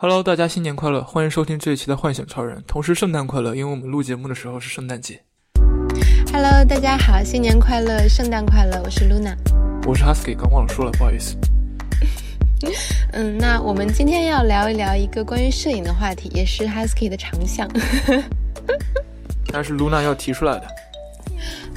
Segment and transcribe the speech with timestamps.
[0.00, 1.02] Hello，大家新年快乐！
[1.02, 5.20] 欢迎收听这一期的《幻想超人》，同时圣诞快乐，因为我们录节目的时候是圣诞节。
[6.32, 9.34] Hello，大家好，新年快乐，圣诞快乐，我是 Luna。
[9.88, 11.36] 我是 Husky，刚忘了说了，不好意思。
[13.10, 17.68] 嗯，那我们今天要聊一聊一个关于摄影的话题，也是 Husky 的长项。
[19.50, 20.68] 但是 Luna 要提出来的。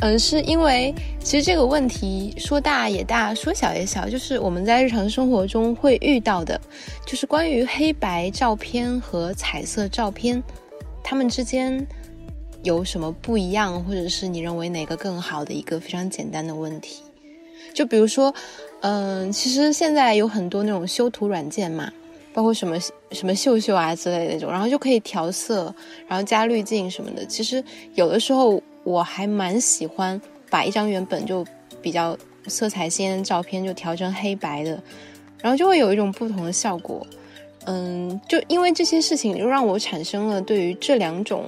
[0.01, 6.59] 嗯，是因为其实这个问题说大也大，说小也小，就是我们在日常生活中会遇到的，
[7.05, 10.41] 就是关于黑白照片和彩色照片，
[11.03, 11.85] 它们之间
[12.63, 17.03] 有什么不一样，或者是你认为哪个更好的一个非常简单的问题。
[17.73, 18.33] 就比如说，
[18.81, 21.89] 嗯，其实现在有很多那种修图软件嘛，
[22.33, 22.77] 包括什么
[23.11, 25.73] 什么秀秀啊之类的那种，然后就可以调色，
[26.07, 27.25] 然后加滤镜什么的。
[27.25, 27.63] 其实
[27.95, 31.45] 有的时候我还蛮喜欢把一张原本就
[31.81, 32.17] 比较
[32.47, 34.81] 色彩鲜艳的照片就调成黑白的，
[35.41, 37.05] 然后就会有一种不同的效果。
[37.65, 41.45] 嗯，就因为这些事情，就让我产生了对于这两种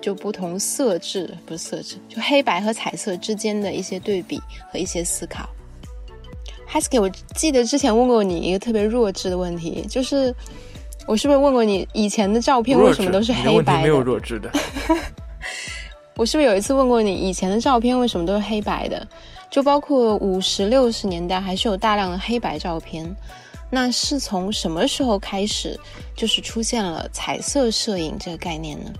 [0.00, 5.48] 就不同色质不是色质，就黑白和彩色之间的一些对比和一些思考。
[6.70, 10.32] Husky，我记得之前问过你一个特别弱智的问题，就是
[11.08, 13.82] 我是不是问过你以前的照片为什么都是黑白的？
[13.82, 14.50] 没有弱智的。
[16.16, 19.06] 我是不是有一次问过你以前的照片为什么都是黑白的？
[19.50, 23.14] 就包括五十六十年代还是有大量的黑白照片。
[23.70, 25.78] 那是从什么时候开始，
[26.14, 28.90] 就是出现了彩色摄影这个概念呢？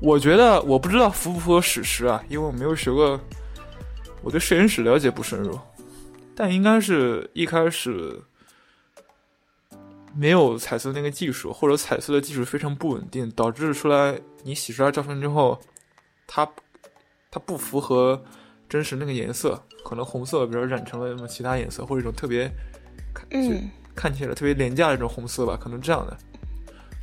[0.00, 3.20] 我觉得我不知道符不符合史实啊，因为我没有学过，
[4.22, 5.56] 我对摄影史了解不深入。
[6.34, 8.20] 但应该是一开始
[10.16, 15.60] 没有彩色那个技术，或者彩色的技术非常不稳定，导致出来你洗出来照片之后，
[16.32, 16.48] 它
[17.28, 18.22] 它不符合
[18.68, 22.48] 真实那个颜色，可能红色比如染成了什么其他颜色，或者一种特别
[23.12, 26.16] 看嗯看起来特别廉价的一种红色吧，可能这样的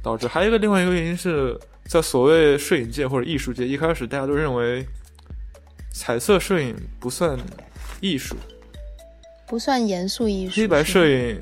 [0.01, 0.27] 导致。
[0.29, 4.85] 还有一个另外一个原因是在所谓摄影界或者艺术界，一开始大家都认为
[5.91, 7.37] 彩色摄影不算
[7.99, 8.33] 艺术。
[9.45, 11.41] 不算严肃艺术，黑白摄影，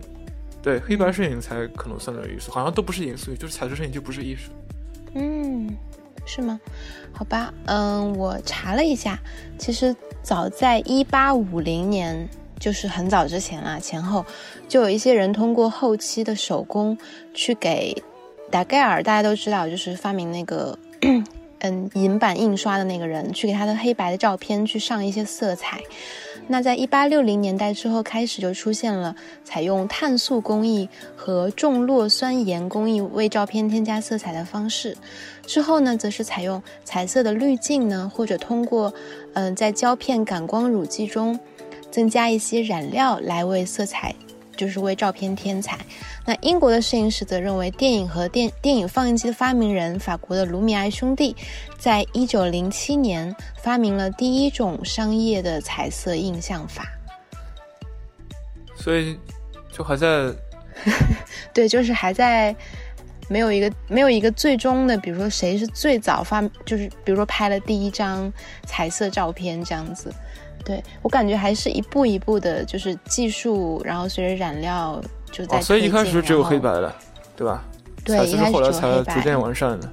[0.63, 4.51] 对黑白摄影才可能算是艺术，好像都不是严肃，就是彩色摄影就不是艺术。
[5.13, 5.69] 嗯，
[6.25, 6.59] 是吗？
[7.13, 9.19] 好吧，嗯，我查了一下，
[9.57, 12.27] 其实早在一八五零年，
[12.59, 14.25] 就是很早之前啦，前后
[14.67, 16.97] 就有一些人通过后期的手工
[17.33, 17.95] 去给
[18.51, 20.77] 达盖尔，大家都知道，就是发明那个
[21.59, 25.79] 嗯银版印刷的那个人，去给他的黑白的照片去上一些色彩。
[26.47, 34.95] 那在一八六零年代之后开始，就出现了采用碳素工艺和重铬酸盐工艺为照片添加色彩的方式。
[35.47, 38.93] 之后呢，则是采用彩色的滤镜呢，或者通过
[39.33, 41.39] 嗯、在胶片感光乳剂中
[41.91, 44.13] 增加一些染料来为色彩，
[44.55, 45.77] 就是为照片添彩。
[46.25, 51.35] 那英国的摄影师则认为，电影和电电影放映机的发明人法国的卢米埃兄弟，
[51.77, 56.85] 在一九零七年发明了第一种商业的彩色印象法。
[58.75, 59.17] 所以
[59.71, 60.31] 就还在，
[61.53, 62.55] 对，就是还在
[63.27, 68.31] 没有一个没有一个最终的，比如说谁是最早发，就是比如说拍了第一张
[68.65, 70.13] 彩色照片这样子。
[70.65, 74.99] 对我感觉还是一步一步的，就是技术，然后随着染料
[75.31, 75.61] 就在、哦。
[75.61, 76.93] 所以一开始只有黑白的，
[77.37, 77.63] 对吧？
[78.03, 79.89] 对，彩色是后来才逐渐完善的。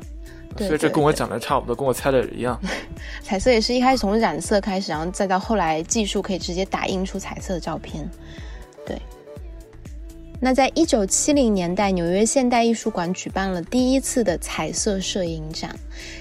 [0.56, 2.58] 对，所以这跟我讲的差不多，跟我猜的一样。
[3.22, 8.08] 彩色也是一开始从染色开始，然后再到后来技术可以直接打印出彩色的照片。
[8.86, 9.00] 对。
[10.44, 15.72] 那在一九七零年代，纽约现代艺术馆举办了第一次的彩色摄影展，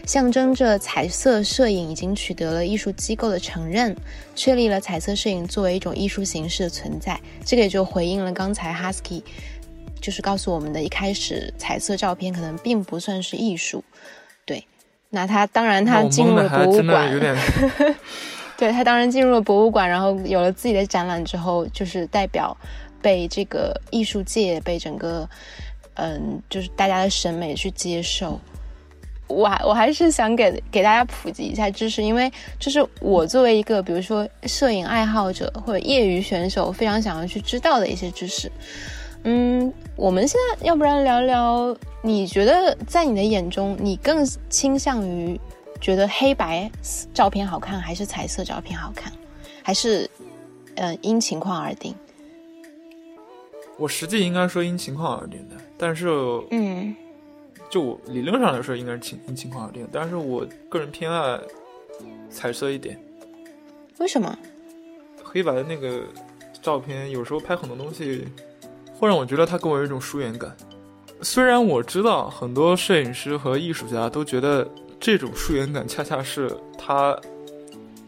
[0.05, 3.97] 象征着彩色摄影已经取得了艺术机构的承认，
[4.35, 7.19] 确立了彩色摄影作为一种艺术形式的存在。
[7.43, 9.23] 这个也就回应了刚才 Husky
[9.99, 13.83] 就是告诉我们的，一开始彩色照片可能并不算是艺术。
[14.45, 14.63] 对，
[15.09, 17.19] 那他当然他进入了博物馆，
[18.55, 22.55] 对他当然进入了博物馆，然后有了自己的展览之后，就是代表。
[23.01, 25.27] 被这个艺术界，被整个，
[25.95, 28.39] 嗯，就是大家的审美去接受。
[29.27, 38.51] 我还我还是想给给大家普及一下知识，因为就是我作为一个比如说摄影爱好者或者业余选手，非常想要去知道的一些知识。
[39.23, 45.39] 嗯，我们现在要不然聊聊，你觉得在你的眼中，你更倾向于
[45.79, 46.69] 觉得黑白
[47.13, 49.13] 照片好看，还是彩色照片好看，
[49.63, 50.09] 还是
[50.75, 51.95] 呃因情况而定？
[53.81, 56.07] 我实际应该说因情况而定的，但是，
[56.51, 56.95] 嗯，
[57.67, 61.39] 就我理论上来说应该是情因情况而定，但是我个人偏爱
[62.29, 62.95] 彩色一点。
[63.97, 64.37] 为什么？
[65.23, 66.03] 黑白的那个
[66.61, 68.27] 照片有时候拍很多东西，
[68.93, 70.55] 会让我觉得它给我有一种疏远感。
[71.23, 74.69] 虽然我知道很多摄影师和艺术家都觉得
[74.99, 77.19] 这种疏远感恰恰是它，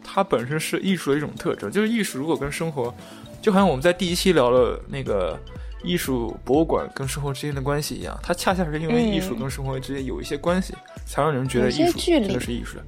[0.04, 1.68] 它本身是艺术的一种特征。
[1.68, 2.94] 就是艺术如果跟生活，
[3.42, 5.36] 就好像我们在第一期聊了那个
[5.84, 10.74] 艺术博物馆跟生活之间的关系一样，它恰恰是因为艺术跟生活之间有一些关系，
[11.06, 12.78] 才让人觉得艺术真的是艺术。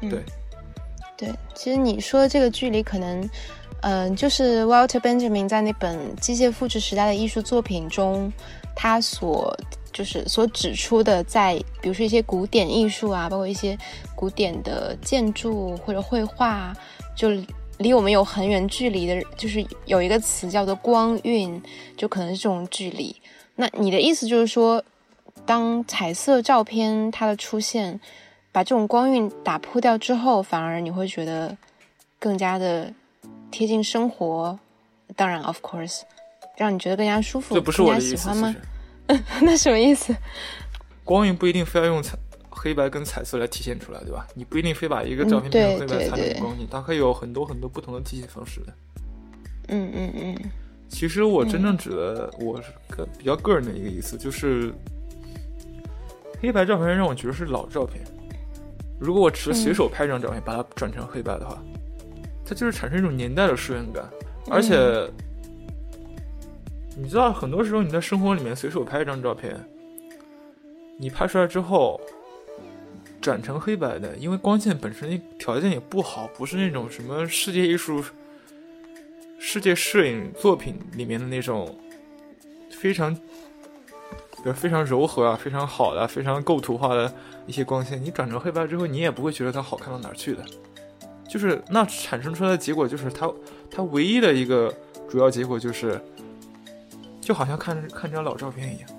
[0.00, 0.22] 对，
[1.16, 3.28] 对，其实你说的这个距离可能。
[3.82, 8.30] 嗯，就是 Walter Benjamin 在那本《机械复制时代的艺术作品》中，
[8.76, 9.56] 他所
[9.90, 13.78] 就是所指出的，在比如说一些古典艺术啊，包括一些
[14.14, 16.76] 古典的建筑或者绘画，
[17.16, 17.30] 就
[17.80, 21.60] 离我们有很远距离的，就是有一个词叫做光晕，
[21.96, 23.14] 就可能是这种距离。
[23.56, 24.82] 那你的意思就是说，
[25.44, 28.00] 当彩色照片它的出现，
[28.52, 31.56] 把这种光晕打破掉之后，反而你会觉得
[32.18, 32.92] 更加的。
[33.52, 34.56] 贴近生活，
[35.16, 36.02] 当然，of course，
[36.56, 38.54] 让你觉得更加舒服，这不是我的意思吗？
[39.42, 40.16] 那什么意思？
[41.02, 42.16] 光晕不一定非要用彩
[42.62, 44.26] 黑白跟彩色来体现出来，对吧？
[44.34, 48.72] 你不一定非把一个照片变成黑白才能光晕，它可以有很多很多不同的体现方式的。
[49.68, 50.36] 嗯嗯嗯。
[50.88, 54.72] 其实我真正指的，我是个比较个人的一个意思，就是
[56.42, 58.04] 黑白照片让我觉得是老照片。
[58.98, 61.62] 如果我只是随手拍一张照片，把它转成黑白的话。
[62.44, 64.04] 它就是产生一种年代的疏远感，
[64.50, 65.08] 而且，
[66.96, 69.56] 你知道，很多时候你在生活里面随手拍一张照片，
[70.98, 72.00] 你拍出来之后
[73.20, 78.02] 转成黑白的，因为光线本身条件也不好，不是那种什么世界艺术、
[79.38, 81.78] 世界摄影作品里面的那种
[82.70, 83.20] 非常，比
[84.44, 87.14] 如非常柔和啊、非常好的、非常构图化的
[87.46, 90.44] 一些光线，你转成黑白之后，你也不会觉得它好看到哪儿去的。
[91.28, 93.30] 就是那产生出来的结果，就是它，
[93.70, 94.74] 它唯一的一个
[95.08, 96.00] 主要结果就是，
[97.20, 98.90] 就好像看看张老照片一样。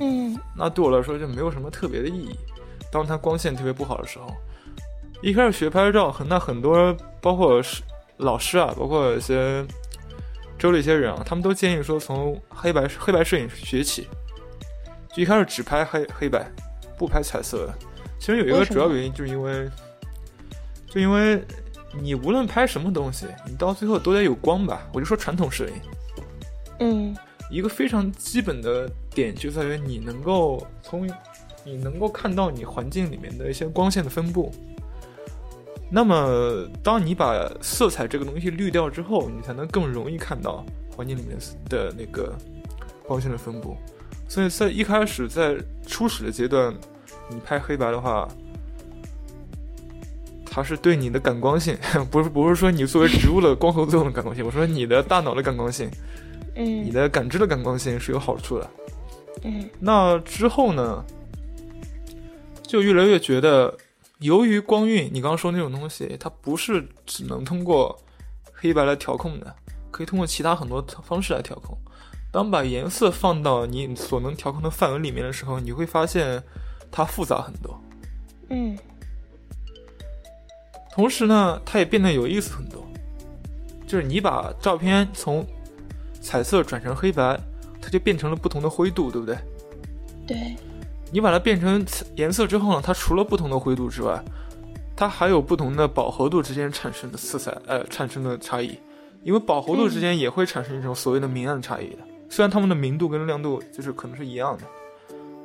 [0.00, 0.38] 嗯。
[0.56, 2.34] 那对我来说就没有什么特别的意义。
[2.94, 4.32] 当它光线特别不好的时候，
[5.20, 7.82] 一开始学拍照，很那很多包括是
[8.18, 9.66] 老师啊，包括一些
[10.56, 14.06] 周围一些人啊，他们都建议说从黑白黑白摄影学起，
[15.12, 16.48] 就一开始只拍黑黑白，
[16.96, 17.74] 不拍彩色的。
[18.20, 19.68] 其实有一个主要原因，就是因为。
[20.86, 21.42] 就因为
[22.00, 24.86] 你无论拍什么东西，你到最后都得有光吧？
[24.92, 25.72] 我就说传统摄影，
[26.78, 27.16] 嗯，
[27.50, 31.04] 一个非常基本的点就在于你能够从
[31.64, 34.52] 你能够看到你环境里面的一些光线的分布。
[35.90, 40.64] 那么，当你把色彩这个东西滤掉之后，你才能更容易看到
[40.96, 41.36] 环境里面
[41.68, 42.34] 的那个
[43.06, 43.76] 光线的分布。
[44.28, 45.56] 所以在一开始在
[45.86, 46.74] 初始的阶段，
[47.28, 48.28] 你拍黑白的话。
[50.56, 51.76] 它是对你的感光性，
[52.12, 55.90] 不是不是说你作为植物的光合作用的感光性， 我说你的大脑的感光性，
[56.54, 58.70] 嗯，你的感知的感光性是有好处的，
[59.42, 59.68] 嗯。
[59.80, 61.04] 那之后呢，
[62.74, 63.72] 就越来越觉得，
[64.18, 67.96] 由于光晕，你刚刚说那种东西，它不是只能通过
[68.52, 69.54] 黑白来调控的，
[69.92, 71.78] 可以通过其他很多方式来调控。
[72.32, 76.42] 当把颜色放到你所能调控的范围里面的时候，你会发现
[76.90, 77.80] 它复杂很多，
[78.48, 78.76] 嗯。
[80.90, 82.84] 同时呢，它也变得有意思很多。
[83.86, 85.46] 就是你把照片从
[86.20, 87.38] 彩色转成黑白，
[87.80, 89.38] 它就变成了不同的灰度，对不对？
[90.26, 90.56] 对。
[91.14, 94.20] 你把它变成颜色之后呢，它除了不同的灰度之外，
[94.96, 98.76] 它还有不同的饱和度之间产生的色彩，呃，产生的差异。
[99.22, 101.98] 因为饱和度之间也会产生一种所谓的明暗差异的。
[102.28, 104.64] 虽然它们的明度跟亮度就是可能是一样的，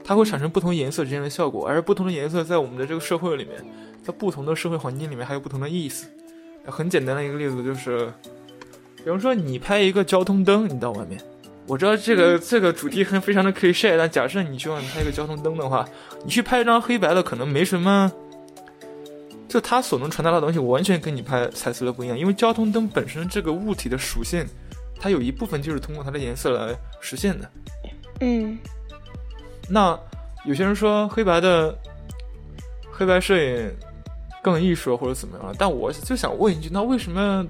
[0.03, 3.63] 它会产生不同颜色之间的效果，而不同的颜色在我们的这个社会里面。
[4.01, 6.07] 在不同的社会环境里面，还有不同的意思。
[6.65, 8.11] 很简单的一个例子就是，
[9.03, 11.21] 比方说你拍一个交通灯，你到外面，
[11.69, 15.87] 我知道这个这个主题很非常的 cliche，但假设你去外面拍一个交通灯的话，
[16.25, 18.11] 你去拍一张黑白的，可能没什么，
[19.47, 22.17] 就它所能传达的东西完全跟你拍彩色的不一样。
[22.17, 24.43] 因为交通灯本身这个物体的属性，
[24.99, 27.49] 它有一部分就是通过它的颜色来实现的。
[28.21, 28.57] 嗯，
[29.69, 29.97] 那
[30.45, 31.77] 有些人说黑白的
[32.91, 33.71] 黑白摄影。
[34.41, 35.53] 更艺术或者怎么样？
[35.59, 37.45] 但我就想问一句，那为什么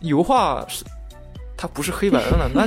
[0.00, 0.84] 油画是
[1.58, 2.48] 它不是黑白的呢？
[2.54, 2.62] 那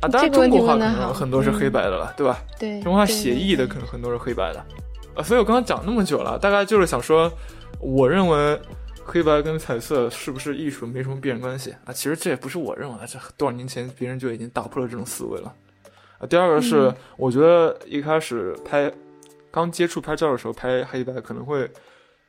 [0.00, 2.42] 啊，当然中国画可能很多是黑白的了，对吧？
[2.58, 4.58] 对，中国画写意的可能很多是黑白的
[5.14, 5.22] 啊。
[5.22, 7.30] 所以我刚刚讲那么久了，大概就是想说，
[7.78, 8.58] 我认为
[9.04, 11.92] 黑白跟彩色是不是艺术没什么必然关系啊？
[11.92, 15.54] 其实这也不是我认为，这多少年前别人就已经打破了这种思维了
[16.18, 16.26] 啊。
[16.26, 18.90] 第二个是，我觉得一开始拍。
[19.48, 21.66] 刚接触拍照的时候，拍黑白可能会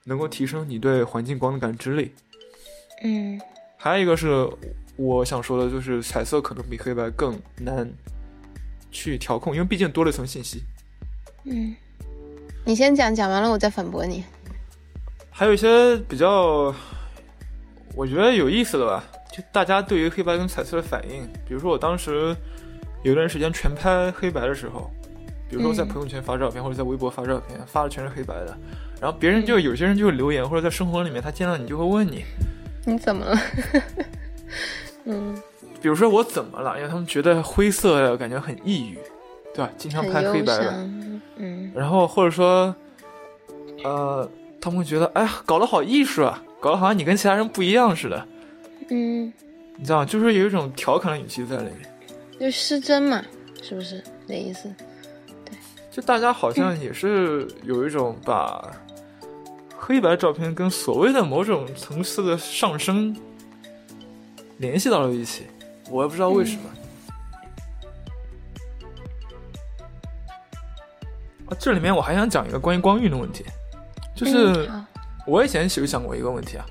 [0.06, 2.14] 能够提升你对环境光的感知力。
[3.04, 3.38] 嗯，
[3.88, 4.48] 还有一个是，
[4.96, 7.90] 我想说的就是彩色可能比黑白更难
[8.92, 10.64] 去调控，因为毕竟多了一层信息。
[11.46, 11.74] 嗯，
[12.66, 14.24] 你先讲，讲完了我再反驳你。
[15.32, 16.74] 还有一些比较
[17.96, 22.36] 我觉得有意思的吧，就大家对于黑白跟彩色的反应，比如说我当时
[23.04, 24.92] 有一段时间全拍黑白的时候，
[25.50, 28.58] 比如说在朋友圈发照片或者在微博发照片，发的全是黑白的，
[29.00, 32.26] 然后别人就有些人就会留言，或者在生活里面他见到你就会问你，
[32.88, 33.38] 你怎么了？
[35.04, 35.36] 嗯，
[35.82, 36.78] 比如说我怎么了？
[36.78, 38.98] 因为他们觉得灰色感觉很抑郁，
[39.54, 39.70] 对吧？
[39.78, 40.72] 经常拍黑白的，
[41.36, 42.74] 嗯，然后或者说，
[43.84, 44.30] 呃，
[44.62, 48.26] 他们会觉得，哎呀，搞得好艺术啊，搞得好像你跟其他人不一样似的，
[48.90, 49.34] 嗯，
[49.76, 50.06] 你知道吗？
[50.06, 51.90] 就是有一种调侃的语气在里面，
[52.40, 53.22] 就失真嘛，
[53.62, 54.74] 是不是那意思？
[55.44, 55.54] 对，
[55.92, 58.72] 就大家好像也是有一种把
[59.88, 63.16] 黑白照片跟所谓的某种层次的上升。
[64.58, 65.48] 联系到了一起，
[65.90, 66.62] 我也不知道为什么。
[71.46, 73.46] 啊，这里面我还想讲一个关于光晕的问题，
[74.14, 74.70] 就是
[75.26, 76.66] 我以前其实想过一个问题啊，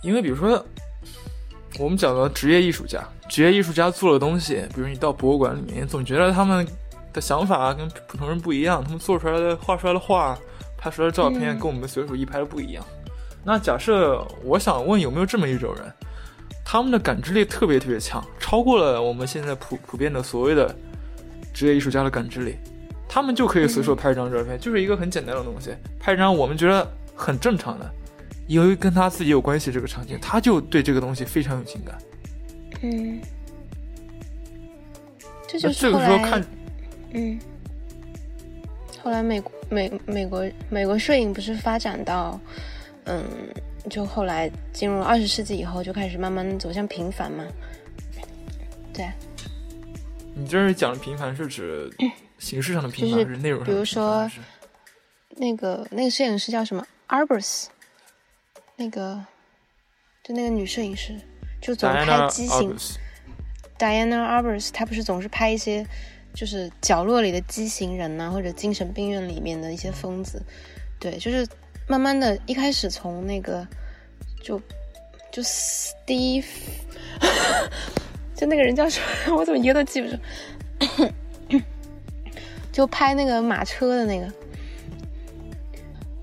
[0.00, 0.64] 因为比如说
[1.80, 6.64] 我们讲的职业艺术家，职业艺术家做的东西，比如你到博物馆里面，总觉得他们
[7.12, 10.38] 的想法跟普通人不一样，他们做出来的画出来的画、
[10.86, 12.84] 拍出来的照片，跟我们随手一拍的不一样。
[13.44, 15.92] 那假设我想问有没有这么一种人，
[16.64, 20.72] 他们的感知力特别特别强，超过了我们现在普普遍的所谓的
[21.52, 22.56] 职业艺术家的感知力，
[23.08, 27.90] 他们就可以随手拍一张照片，就是一个很简单的东西，拍一张我们觉得很正常的，
[28.46, 31.98] 由于跟他自己有关系这个场景，他就对这个东西非常有情感。
[32.82, 33.20] 嗯，
[35.48, 36.44] 这就是这个时候看，
[37.12, 37.38] 嗯，
[39.06, 42.40] 后来美国美美国美国摄影不是发展到。
[43.04, 43.24] 嗯，
[43.88, 47.44] 就后来进入二十世纪以后，就开始慢慢走向平凡嘛。
[48.92, 49.08] 对。
[50.34, 51.88] 你这是讲的平凡是指
[52.38, 53.72] 形式上的平凡，还是内容上的？
[53.72, 54.28] 比如说，
[55.36, 57.66] 那个那个摄影师叫什么 Arbus，
[58.74, 59.24] 那个
[60.24, 61.16] 就那个女摄影师，
[61.60, 62.76] 就总拍畸形。
[63.78, 65.86] Diana Arbus，她不是总是拍一些
[66.36, 70.40] 就是角落里的畸形人呐，或者精神病院里面的一些疯子。
[71.00, 71.44] 对，就是。
[71.88, 73.64] 慢慢的一开始从那个，
[74.42, 74.60] 就
[75.30, 76.44] 就 Steve，
[78.34, 79.00] 就那个人叫什
[79.30, 79.36] 么？
[79.38, 80.16] 我怎么一个都记不住。
[82.72, 84.28] 就拍那个马车的那个。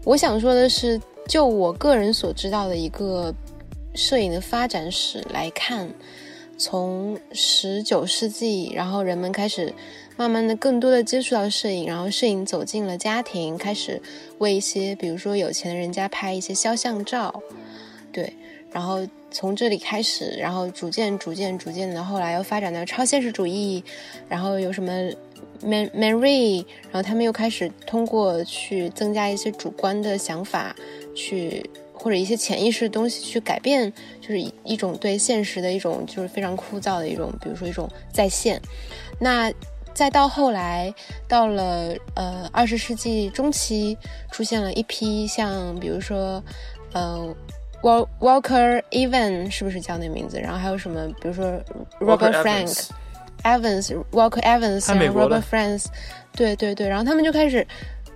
[0.04, 3.34] 我想说的是，就我个人所知道的一个
[3.96, 5.90] 摄影的发展史来看，
[6.58, 9.74] 从十九世纪，然后人们开始。
[10.16, 14.00] 慢慢的，更多的接触到摄影，然后摄影走进了家庭，开始
[14.38, 17.42] 为一些，比如说有钱的人家拍一些肖像照，
[18.12, 18.32] 对，
[18.72, 23.84] 然后从这里开始，然后逐渐、逐渐、逐渐的，后来又发展到超现实主义，
[24.30, 24.92] 然后有什么
[25.62, 30.76] Man Marie，然后他们又开始通过去增加一些主观的想法，
[31.16, 33.92] 去或者一些潜意识的东西去改变，
[34.22, 38.62] 就是一种对现实的一种就是非常枯燥的一种，比如说一种再现，
[39.20, 39.52] 那。
[39.94, 40.94] 再到后来，
[41.28, 43.98] 到了呃二十世纪中期，
[44.32, 46.44] 出现了一批像比如说，
[46.94, 47.36] 呃
[47.82, 50.40] ，Walker Evans 是不是叫那名字？
[50.40, 51.08] 然后还有什么？
[51.22, 51.46] 比如说
[52.00, 52.90] Robert Frank
[53.44, 54.04] Evans，
[54.94, 55.86] 然后 Robert Frank，
[56.36, 57.66] 对对对，然后他们就开始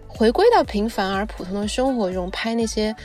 [0.07, 2.95] 回归到平凡而普通的生活中，拍那些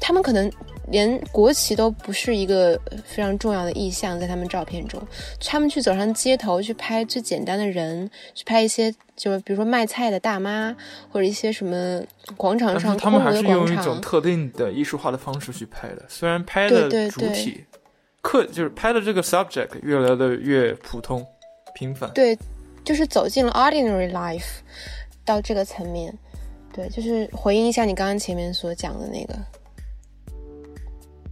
[0.00, 0.50] 他们可能。
[0.88, 5.00] 连国旗都不是一个非常重要的意象，在他们照片中，
[5.44, 10.74] 他们去走上街头去拍最简单的人，去拍一些就比如说卖菜的大妈，
[11.10, 12.00] 或者一些什么
[12.36, 17.64] 广场上他们还是用一种特定的艺术化的方式去拍的，虽然拍的主体，
[18.22, 21.26] 客就是拍的这个 subject 越来的越普通
[21.74, 22.38] 平凡，对，
[22.84, 24.60] 就是走进了 ordinary life
[25.24, 26.16] 到这个层面，
[26.72, 29.34] 对，就是回应一下你刚刚前面所讲的那个。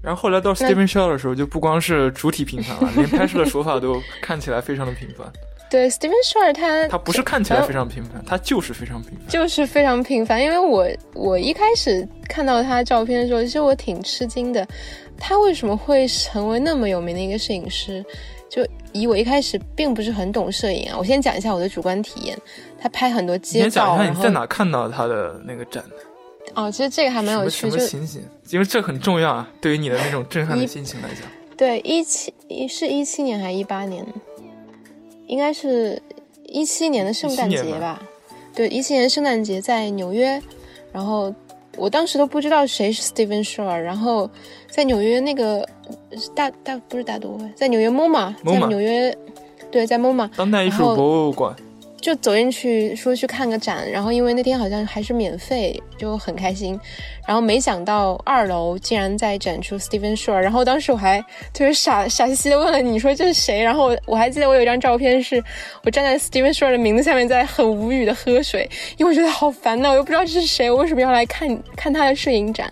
[0.05, 5.27] 然后后来到 Steven Shaw 的时候，就不光是主体平凡了， 连拍摄的手法都看起来非常的平凡。
[5.71, 10.41] 对，Steven Shaw 他他不是看起来非常平凡，他就是非常平凡，就是非常平凡。
[10.45, 14.65] 因为我我一开始看到他照片的时候，其实我挺吃惊的，
[15.19, 18.05] 他为什么会成为那么有名的一个摄影师？
[18.51, 22.39] 就以我一开始并不是很懂摄影啊，我先讲一下我的主观体验。
[22.79, 25.97] 他拍很多街道，你在哪看到他的那个展的？
[26.55, 31.29] 哦，其实这个还蛮有趣，就情形，因为这很重要啊，对于你的那种震撼的心情来讲。
[31.57, 34.05] 对，一七一是一七年还是一八年？
[35.27, 36.01] 应该是
[36.47, 38.03] 一七年的圣诞节吧？
[38.55, 40.41] 对，一七年圣诞节在纽约，
[40.93, 41.35] 然后
[41.77, 44.31] 我当时都不知道谁是 Steven Shore，然后
[44.69, 45.67] 在纽约那个
[46.35, 49.17] 大大不是大都会，在纽约 MoMA，在纽约
[49.71, 51.57] 对，在 MoMA 当代艺术博物馆。
[52.05, 56.79] 就走进去说去看个展，然后因为那天好像还是免费，就很开心。
[57.27, 61.19] 然后没想到二楼竟然在展出 Steven Shore，然后当时我还
[61.55, 63.63] 特别傻傻兮兮的问了你说这是谁？
[63.63, 65.43] 然后我还记得我有一张照片是
[65.83, 68.69] 我站在 Steven Shore 的名字下面在很无语的喝水，
[68.99, 72.71] 因为我觉得好烦恼，我又不知道这是谁，我为什么要来看看他的摄影展？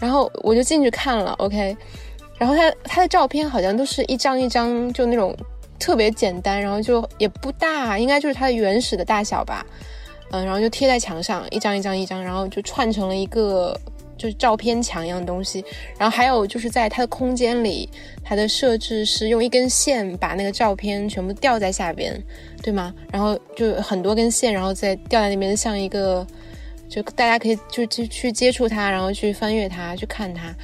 [0.00, 1.76] 然后我就进去看了，OK，
[2.38, 5.36] 然后他他的照片好像都是一张一张就那种。
[5.80, 9.66] 特别简单，然后就也不大，应该就是它的原始的大小吧，
[10.30, 13.76] 嗯，然后就贴在墙上，一张一张一张，然后就串成了一个
[14.16, 15.64] 就是照片墙一样的东西。
[15.98, 17.88] 然后还有就是在它的空间里，
[18.22, 22.14] 它的设置是用一根线把那个照片全部吊在下边，
[22.62, 22.94] 对吗？
[23.10, 26.24] 然后就很多根线，然后再吊在那边，像一个
[26.88, 30.54] 就大家可以就去去接触它，然后去翻阅它，去看它。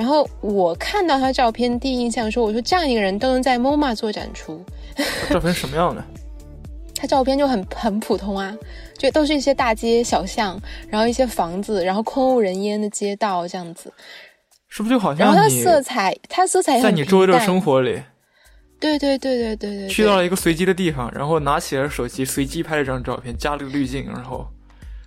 [0.00, 4.64] 然后我看到他照片，第一印象说：“我说这样一个人都能在 MoMA 做展出。”
[5.28, 6.02] 照片什么样的？
[6.96, 8.56] 他照片就很很普通啊，
[8.96, 13.92] 就都是一些大街小巷，然后一些房子，然后空无人烟的街道这样子。
[14.68, 15.26] 是不是就好像？
[15.26, 18.00] 然后他色彩，他色彩在你周围的生活里。
[18.80, 19.88] 对对对对对对。
[19.88, 24.46] 去到了一个随机的地方，然后拿起了手机，随机拍了一张照片，加了个滤镜，然后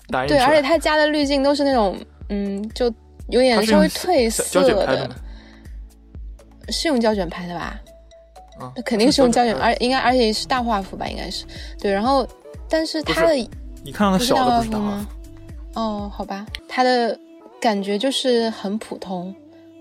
[0.10, 1.98] 打印对，而且他加的滤镜都是那种，
[2.30, 2.94] 嗯，就。
[3.30, 5.10] 有点稍微褪色的，
[6.70, 7.80] 是用胶卷拍的吧？
[8.76, 11.08] 那肯定是用胶卷，而应该而且是大画幅吧？
[11.08, 11.46] 应该是
[11.80, 11.92] 对。
[11.92, 12.28] 然后，
[12.70, 13.34] 但是它的
[13.84, 15.08] 你看到它小的不是大吗？
[15.74, 17.18] 哦，好吧，它的
[17.60, 19.34] 感觉就是很普通，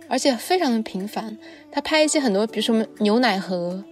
[0.09, 1.37] 而且非常的平凡。
[1.71, 3.83] 他拍一些很多，比如什么牛奶盒，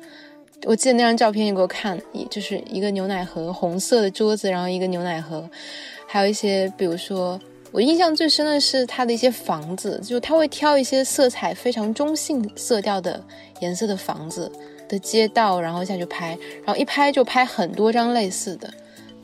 [0.64, 5.48] 我记得那张照片你给我看，就是一个牛奶盒，红色的桌子，然后一个牛奶盒，
[6.06, 7.38] 还有一些比如说。
[7.72, 13.22] 我印象最深的是他的一些房子，就他会挑一些色彩非常中性色调的
[13.60, 14.50] 颜色的房子
[14.88, 18.72] 的街道，然后下去拍，然后一拍就拍很多张类似的，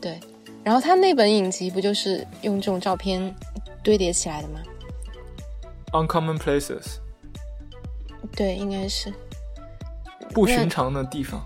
[0.01, 0.21] 对。
[0.63, 3.35] 然后他那本影集不就是用这种照片
[3.83, 4.61] 堆叠起来的吗
[5.93, 6.99] ？Uncommon places。
[8.35, 9.13] 对，应该是
[10.31, 11.45] 不寻常的地方。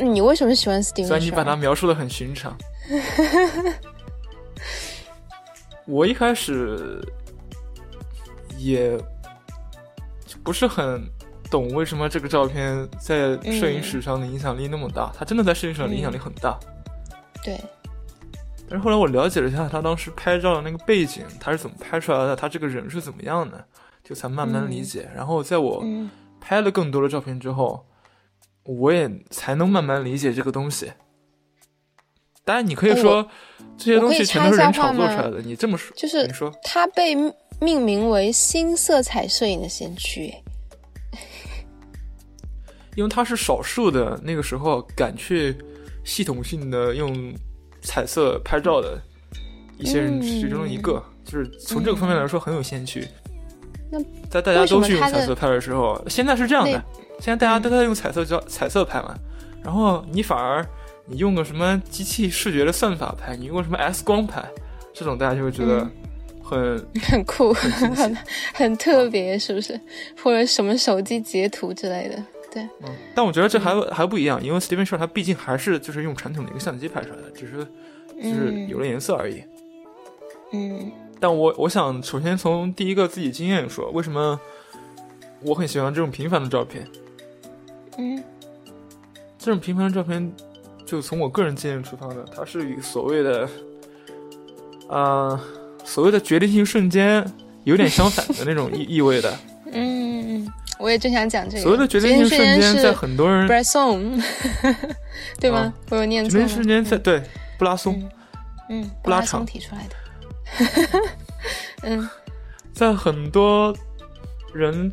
[0.00, 1.06] 你为什么喜欢 Steven？
[1.06, 2.56] 虽然你把它描述的很寻常。
[5.86, 7.00] 我一开始
[8.58, 8.98] 也
[10.42, 11.06] 不是很
[11.50, 15.12] 懂为什么这个照片在摄影史上的影响力那么大。
[15.16, 16.58] 他真的在摄影史上的影响力很大。
[17.42, 17.60] 对。
[18.66, 23.62] 但是后来我了解了一下他当时拍照的那个背景，他是怎么拍出来的，他这个人是怎么样的，
[24.02, 25.10] 就才慢慢理解。
[25.14, 25.84] 然后在我
[26.40, 27.86] 拍了更多的照片之后，
[28.62, 30.90] 我也才能慢慢理解这个东西。
[32.44, 33.26] 当然，你可以说
[33.78, 35.40] 这些东西全都是人炒作出来的。
[35.40, 37.14] 你这么说，就是你说它被
[37.58, 40.34] 命名为新色彩摄影的先驱，
[42.94, 45.56] 因为他是少数的那个时候敢去
[46.04, 47.32] 系统性的用
[47.80, 49.00] 彩色拍照的
[49.78, 53.08] 一些人其中一个，就是从这个方面来说很有先驱。
[53.90, 56.72] 那在大家都去用彩色拍的时候，现在是这样的，
[57.20, 59.16] 现在大家都在用彩色胶彩色拍嘛，
[59.62, 60.62] 然后你反而。
[61.06, 63.36] 你用个什么机器视觉的算法拍？
[63.36, 64.42] 你用个什么 S 光拍？
[64.92, 65.86] 这种大家就会觉得
[66.42, 68.16] 很 很酷，很
[68.54, 69.78] 很特别，是不是？
[70.22, 72.24] 或者什么手机截图之类的？
[72.52, 72.62] 对。
[72.82, 72.88] 嗯。
[73.14, 77.66] 但我觉得这还还不一样，因为 Steven Shore 他毕竟还是就是用传统的一个相机拍出来的，只是
[78.16, 79.42] 就是有了颜色而已。
[80.52, 80.90] 嗯。
[81.20, 84.38] 但我我想首先从第一个自己经验说，为什么
[85.42, 86.86] 我很喜欢这种平凡的照片？
[87.98, 88.22] 嗯。
[89.38, 90.32] 这种平凡的照片。
[90.94, 93.48] 就从我个人经验出发的，它是与所谓的，
[94.88, 95.40] 啊，
[95.84, 97.26] 所谓的决定性瞬间
[97.64, 99.36] 有点相反的那种意 意味的。
[99.72, 101.62] 嗯，我也正想讲这个。
[101.64, 103.44] 所谓的决定性瞬间，在很多人，
[105.40, 105.74] 对吗？
[105.90, 106.30] 我有念错。
[106.30, 107.20] 决定瞬间在对
[107.58, 108.08] 布拉松，
[108.68, 111.00] 嗯，布拉松提出来的。
[111.82, 112.08] 嗯，
[112.72, 113.76] 在很多
[114.52, 114.92] 人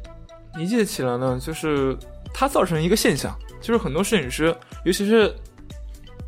[0.56, 1.96] 理解起来呢，就是
[2.34, 5.32] 它造成一个现象，就是很多摄影师，尤其是。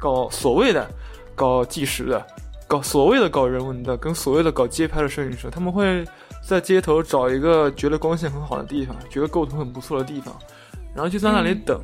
[0.04, 0.86] 搞所谓的
[1.34, 2.28] 搞纪实的，
[2.68, 6.04] 搞所谓的搞人文的，跟所谓的搞街拍的摄影师，他们会
[6.46, 10.38] 在街头找一个觉得光线很好的地方，觉得构图很不错的地方，
[10.94, 11.80] 然后就在那里等，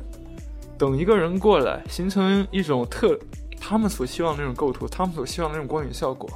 [0.76, 3.18] 等一个人过来，形成一种特
[3.58, 6.28] 他们所希望的那种构图，他们所希望的那种光影效果，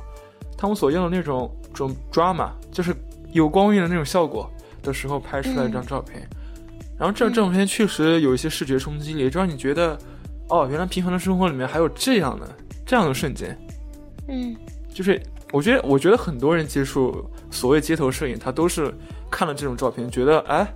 [0.56, 2.96] 他们所要的那种种 drama，就是
[3.30, 4.50] 有光晕的那种效果
[4.82, 6.26] 的时候拍出来一张照片，
[6.98, 9.98] 然后这张照片确实有一些视觉冲击力，让你觉得。
[10.48, 12.48] 哦，原来平凡的生活里面还有这样的
[12.86, 13.56] 这样的瞬间，
[14.28, 14.54] 嗯，
[14.92, 15.20] 就是
[15.52, 18.94] 我觉得，我觉得很多人接触所谓街头摄影，他都是
[19.30, 20.66] 看了这种照片，觉得哎，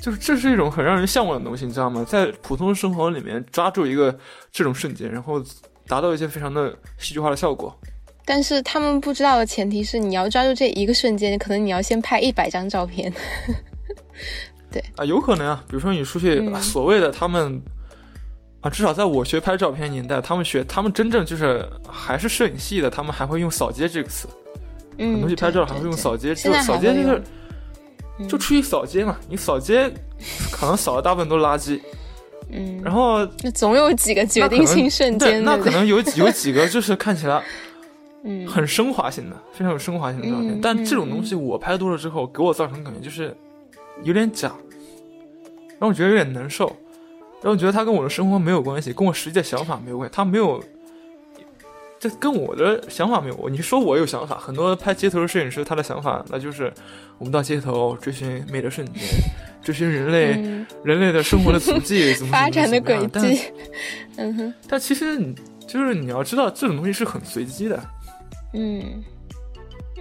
[0.00, 2.04] 就是这是一种很让人向往的东西，你知道吗？
[2.08, 4.16] 在普通生活里面抓住一个
[4.52, 5.42] 这种瞬间，然后
[5.88, 7.76] 达到一些非常的戏剧化的效果。
[8.24, 13.12] 但是他们不知道的前提是，你要抓住这一个瞬间，可能你要先拍一百张照片。
[14.70, 17.62] 对啊，有可能啊，比如说你出去，所谓的他们
[18.66, 24.28] 啊，至少在我学拍照片年代，他们学他们真正就是还是摄影系的，他们还会用扫街这个词。
[24.98, 27.22] 嗯，很多去拍照还会用扫街，就扫街就是
[28.28, 29.88] 就出去扫街嘛，你扫街
[30.50, 31.80] 可能扫的大部分都是垃圾。
[32.50, 37.40] 嗯，然后那总有几个决定性瞬间，那可能有有几个就是看起来。
[38.28, 40.58] 嗯，很升华性的，非常有升华性的照片。
[40.60, 43.36] 但这种东西我拍多了之后，给我造成感觉就是
[44.02, 44.52] 有点假，
[45.78, 46.74] 让我觉得有点难受，
[47.46, 50.12] 让我觉得他跟我的生活没有关系，跟我实际的想法没有关系。
[50.12, 50.60] 他没有，
[51.96, 53.48] 这跟我的想法没有。
[53.48, 56.72] 你说我有想法，很多拍街头的摄影师，他的想法那就是
[57.18, 59.00] 我们到街头追寻美的瞬间，
[59.62, 60.32] 追寻人类
[60.82, 63.40] 人类的生活的足迹， 怎么发展的轨迹。
[64.18, 65.32] 嗯哼，但其实你
[65.68, 67.80] 就是你要知道，这种东西是很随机的。
[68.54, 69.04] 嗯，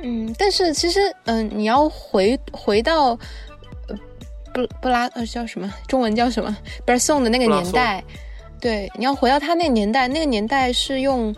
[0.01, 3.17] 嗯，但是其实，嗯，你要回回到，呃，
[4.55, 5.71] 布布拉呃叫什么？
[5.87, 6.57] 中文叫什么？
[6.85, 8.03] 不是宋的那个年代，
[8.59, 11.35] 对，你要回到他那个年代，那个年代是用，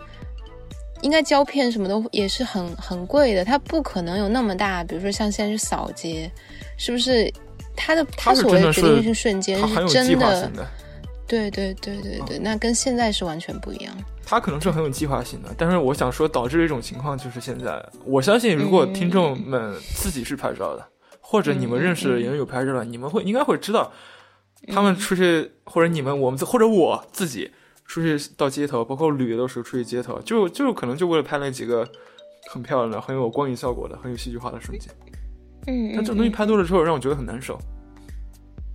[1.02, 6.30] 应该胶片什么的也是很很贵的，他不可能有那么大，比如说像现在是扫街，
[6.78, 7.30] 是不是？
[7.80, 10.66] 他的他所谓的决定性瞬间是真的，
[11.28, 13.94] 对对对对对，那跟现在是完全不一样。
[14.26, 20.84] 他可能是很有计划性的，但是我想说，导致一种情况就是现在，我相信如果听众们自己是拍照的，
[21.30, 23.92] 或者你们认识人有拍照的，你们会应该会知道，
[24.68, 27.50] 他们出去或者你们我们或者我自己
[27.84, 31.86] 出去到街头，包括旅游的时候出去街头，就就可能就为了拍那几个
[32.50, 34.90] 很漂亮的、很有光影效果的、很有戏剧化的瞬间。
[35.66, 37.58] 嗯，但这种东西拍多了之后，让我觉得很难受。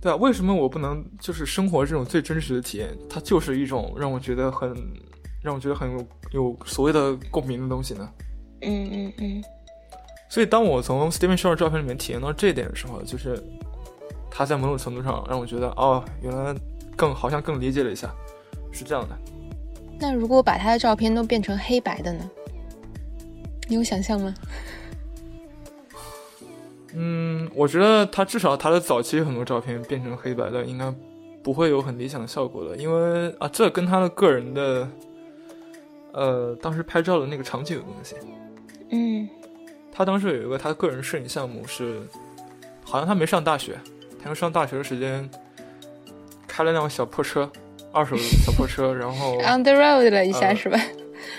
[0.00, 2.96] 对啊，为什么我不能就是生活这种最真实的体验？
[3.10, 4.74] 它就是一种让我觉得很。
[5.42, 8.08] 让我觉得很有有所谓的共鸣的东西呢。
[8.62, 9.44] 嗯嗯嗯。
[10.34, 13.40] 所以当我从 Steven Shore 照片里面体验到这一点的时候，就是
[14.28, 16.52] 他在某种程度上让我觉得，哦，原来
[16.96, 18.12] 更好像更理解了一下，
[18.72, 19.16] 是这样的。
[20.00, 22.28] 那如果把他的照片都变成黑白的呢？
[23.68, 24.34] 你有想象吗？
[26.94, 30.92] 嗯，我觉得他至少他的早期很多照片变成黑白的，应该
[31.44, 34.88] 不会有很理想的效果的，因为啊，这跟他的个人的。
[36.12, 38.14] 呃，当时拍照的那个场景有关系。
[38.90, 39.28] 嗯，
[39.94, 42.02] 他当时有一个他个人摄影项目是，
[42.82, 43.78] 好像他没上大学，
[44.18, 45.28] 他用上大学的时间
[46.48, 47.48] 开了辆小破车，
[47.92, 50.78] 二手小破车，然后 on the road 了一下是吧？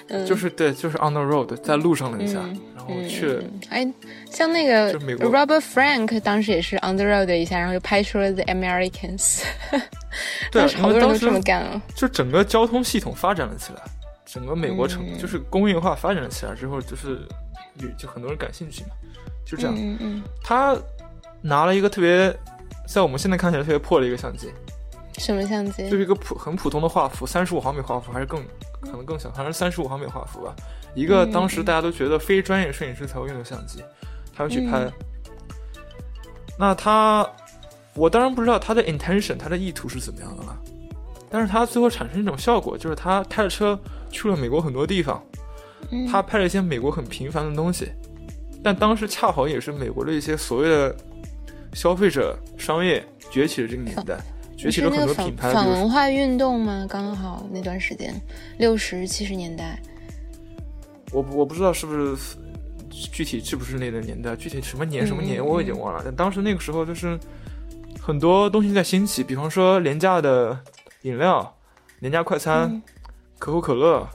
[0.07, 2.39] 嗯，就是对，就是 on the road，在路上了一下，
[2.75, 3.39] 然后去。
[3.69, 3.85] 哎，
[4.31, 9.43] 像那个 Robert Frank 当时也是 on the road 一下，然后就拍出了 The Americans。
[10.49, 11.81] 对，好多人都这么干了。
[11.93, 13.81] 就整个交通系统发展了起来。
[14.25, 17.19] 整个美国城就是工业化发展起来之后，就是
[17.79, 18.89] 有就很多人感兴趣嘛，
[19.45, 19.75] 就这样。
[19.77, 20.23] 嗯嗯。
[20.41, 20.75] 他
[21.41, 22.33] 拿了一个特别，
[22.87, 24.51] 在我们现在看起来特别破的一个相机。
[25.17, 25.89] 什么相机？
[25.89, 28.43] 就是一个普很普通的画幅，三十五毫米画幅，还是更
[28.81, 30.55] 可能更小，好像是三十五毫米画幅吧。
[30.93, 33.83] 一个当时大家都觉得非专业摄影师才会用的相机，
[34.35, 34.91] 他要去拍。
[36.57, 37.29] 那他，
[37.93, 40.57] 我当然不知道他的 intention，他的意图是怎么样的了。
[41.29, 43.79] 但是他最后产生一种效果，就是他开着车。
[44.11, 45.21] 去了美国很多地方，
[46.11, 47.89] 他拍了一些美国很平凡的东西，
[48.63, 50.95] 但当时恰好也是美国的一些所谓的
[51.73, 54.17] 消费者商业崛起的这个年代，
[54.57, 55.51] 崛起了很多品牌。
[55.51, 56.85] 反文化运动吗？
[56.89, 58.13] 刚好那段时间，
[58.57, 59.79] 六十七十年代。
[61.11, 62.37] 我我不知道是不是
[62.89, 66.01] 具体是不是那个年代，具体什么年什么年我已经忘了。
[66.03, 67.17] 但当时那个时候就是
[68.01, 70.57] 很多东西在兴起，比方说廉价的
[71.03, 71.55] 饮料、
[71.99, 72.81] 廉价快餐。
[73.37, 74.07] 可口可乐，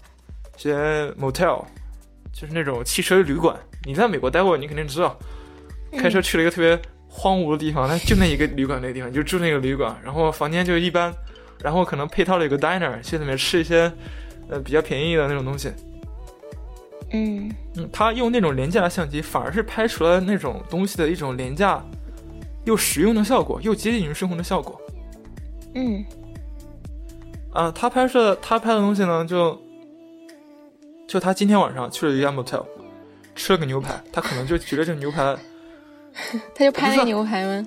[0.63, 1.65] 些 motel，
[2.33, 3.57] 就是那种汽车旅馆。
[3.85, 5.17] 你在美国待过，你肯定知道。
[5.93, 11.13] 开车去了一个特别荒芜的地方，那就那一个旅馆，那个地方就住那个旅馆，然后房间就一般，
[11.63, 13.93] 然后可能配套了一个 diner，去里面吃一些
[14.49, 15.73] 呃比较便宜的那种东西。
[17.13, 21.85] 嗯嗯，他用那种廉价的相机，反而是拍出了那种东西的一种廉价
[22.65, 24.81] 又实用的效果，又接近于生活的效果。
[25.75, 26.05] 嗯。
[27.53, 29.61] 啊，他拍摄他拍的东西呢，就
[31.11, 32.65] 就他今天晚上去了一家 motel，
[33.35, 35.37] 吃了个牛排，他可能就觉得这个牛排，
[36.55, 37.67] 他就拍那个牛排吗？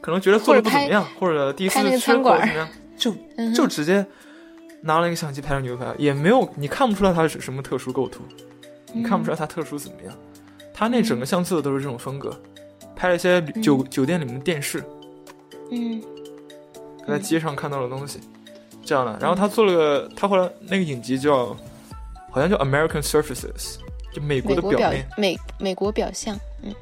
[0.00, 3.14] 可能觉得做的不怎么样，或者第一次吃怎么样，就
[3.54, 4.06] 就直接
[4.80, 8.22] 拿了一个相机拍了牛排，也没有你看不出来他是什么特殊构图，
[8.94, 10.14] 你看不出来他特殊怎么样。
[10.72, 12.34] 他那整个相册都是这种风格，
[12.96, 14.82] 拍了一些酒酒店里面的电视，
[15.70, 16.02] 嗯，
[17.06, 18.18] 在街上看到的东西，
[18.82, 19.14] 这样的。
[19.20, 21.54] 然后他做了个，他后来那个影集叫，
[22.32, 23.76] 好像叫 American Surfaces，
[24.12, 26.74] 就美国的表面，美美国表象，嗯。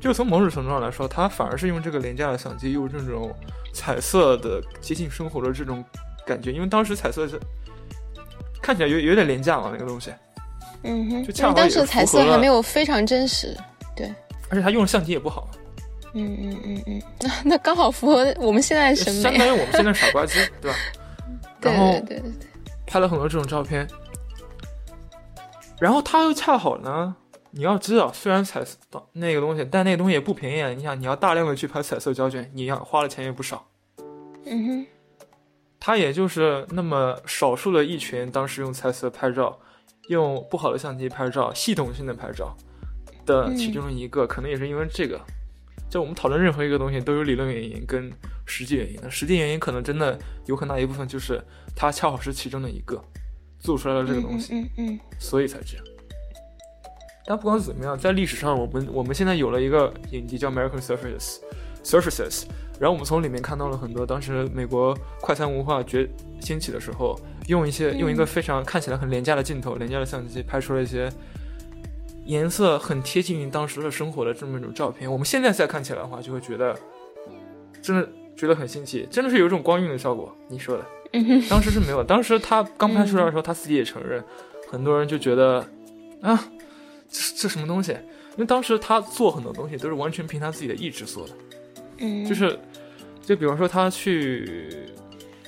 [0.00, 3.34] 就从某种程度上来说，他反而是用这个廉价的相机，用这种
[3.72, 5.82] 彩色的接近生活的这种
[6.26, 7.40] 感觉，因为当时彩色是
[8.60, 10.12] 看起来有有点廉价嘛，那个东西。
[10.82, 13.56] 嗯哼，就恰好当时彩色还没有非常真实，
[13.96, 14.12] 对。
[14.50, 15.48] 而且他用的相机也不好。
[16.12, 20.76] 嗯嗯嗯嗯，那那刚好符合我们现在审美，相当于我们现在傻瓜机，对吧？
[21.62, 22.32] 然后对对对，
[22.86, 23.88] 拍了很多这种照片，
[25.84, 27.14] 然后他又恰好呢。
[27.50, 28.78] 你要知道，虽然彩色
[29.12, 30.70] 那个东西，但那个东西也不便宜啊。
[30.70, 33.68] 你想，你要大量的去拍彩色胶卷，你要花的钱也不少。
[34.46, 34.86] 嗯哼，
[35.78, 39.58] 他也就是那么少数的一群，当时用彩色拍照，
[40.08, 42.56] 用不好的相机拍照，系统性的拍照
[43.26, 45.20] 的其中一个，可能也是因为这个。
[45.90, 48.10] 就我们讨论任何一个东西，都有理论原因跟
[48.46, 48.98] 实际原因。
[49.02, 51.40] 那实际原因可能真的有很大一部分就是
[51.76, 53.00] 它恰好是其中的一个
[53.64, 55.84] 做出来了这个东西，嗯嗯，所以才这样。
[57.26, 61.38] 但不管怎么样，在历史上，我们我们现在有了一个影集叫《American Surfaces》
[61.82, 62.44] ，Surfaces，
[62.78, 66.06] 然后我们从里面看到了很多当时美国快餐文化崛
[66.42, 71.10] 兴起的时候，用一些用一个非常看起来很廉价的镜头、廉价的相机拍出了一些
[72.26, 75.10] 颜色很贴近于当时的生活的这么一种照片。
[75.10, 76.78] 我们现在再看起来的话，就会觉得
[77.80, 80.34] 真的觉得很新奇，真的是有一种光晕的效果。
[80.48, 80.84] 你说的，
[81.48, 82.02] 当时是没有。
[82.02, 84.22] 当时他刚拍出来的时候，他自己也承认，
[84.70, 85.66] 很多人就觉得
[86.20, 86.42] 啊。
[87.06, 87.92] 这这什么东西？
[87.92, 91.34] 因为当时他做很多东西都是完全凭他自己的意志做的，
[91.98, 92.58] 嗯，就是，
[93.22, 94.88] 就比方说他去，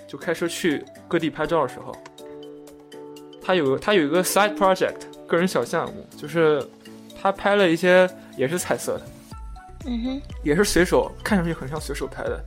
[0.06, 1.92] 就开车去各地拍照的时候，
[3.42, 4.94] 他有他有一个 side project
[5.26, 6.64] 个人小项目，就是
[7.20, 9.02] 他拍了一些也是彩色的，
[9.86, 12.40] 嗯哼，也是随手看上去很像随手拍的，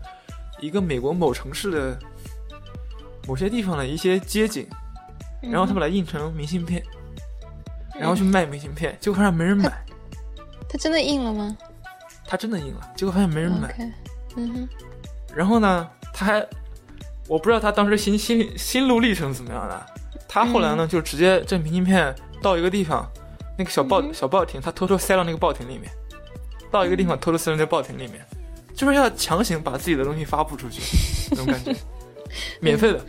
[0.60, 2.00] 一个美国某城市的
[3.28, 4.68] 某些地方的一些街景，
[5.42, 6.84] 然后他把它印成明信片。
[8.00, 9.86] 然后去卖明信片，结果发现没人买。
[10.70, 11.58] 他真的印了吗？
[12.26, 13.76] 他真的印了，结果发现没人买。
[14.38, 14.70] 嗯哼。
[15.36, 16.48] 然后呢，他还，
[17.28, 19.86] 我不知道他当时心心心路历程怎么样的。
[20.30, 23.06] 他后来呢，就直接这明信片到一个地方，
[23.58, 25.92] 那个小报小报亭，他偷偷塞到那个报亭里面，
[26.72, 28.26] 到一个地方偷偷塞到那报亭里面，
[28.80, 30.82] 就是要强行把自己的东西发布出去，
[31.32, 31.76] 那种感觉，
[32.62, 33.06] 免费的。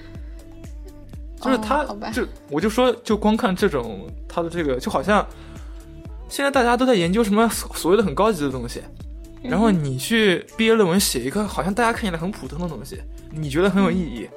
[1.40, 5.24] 就是他，就我就说，就光看这种他的这个，就好像
[6.28, 8.82] 现在大家都在研究什么所谓的很高级的东西，
[9.44, 14.28] 然后你去毕业论文写一个好像大家看起来很普通的东西，你觉得很有意义，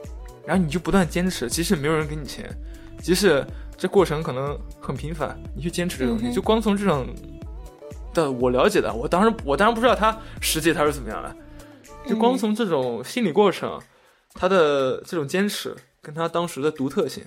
[0.46, 2.48] 然后你就不断坚持，即使没有人给你钱，
[3.02, 3.44] 即使
[3.76, 7.08] 这过程可能很平凡，你去坚持这东西，就光从这种
[8.14, 11.36] 的我了解的，我当然我当然不知道他实际他是怎么样的，
[12.08, 13.82] 就光从这种心理过程，
[14.34, 15.76] 他的这种坚持。
[16.06, 17.24] 跟他当时的独特性，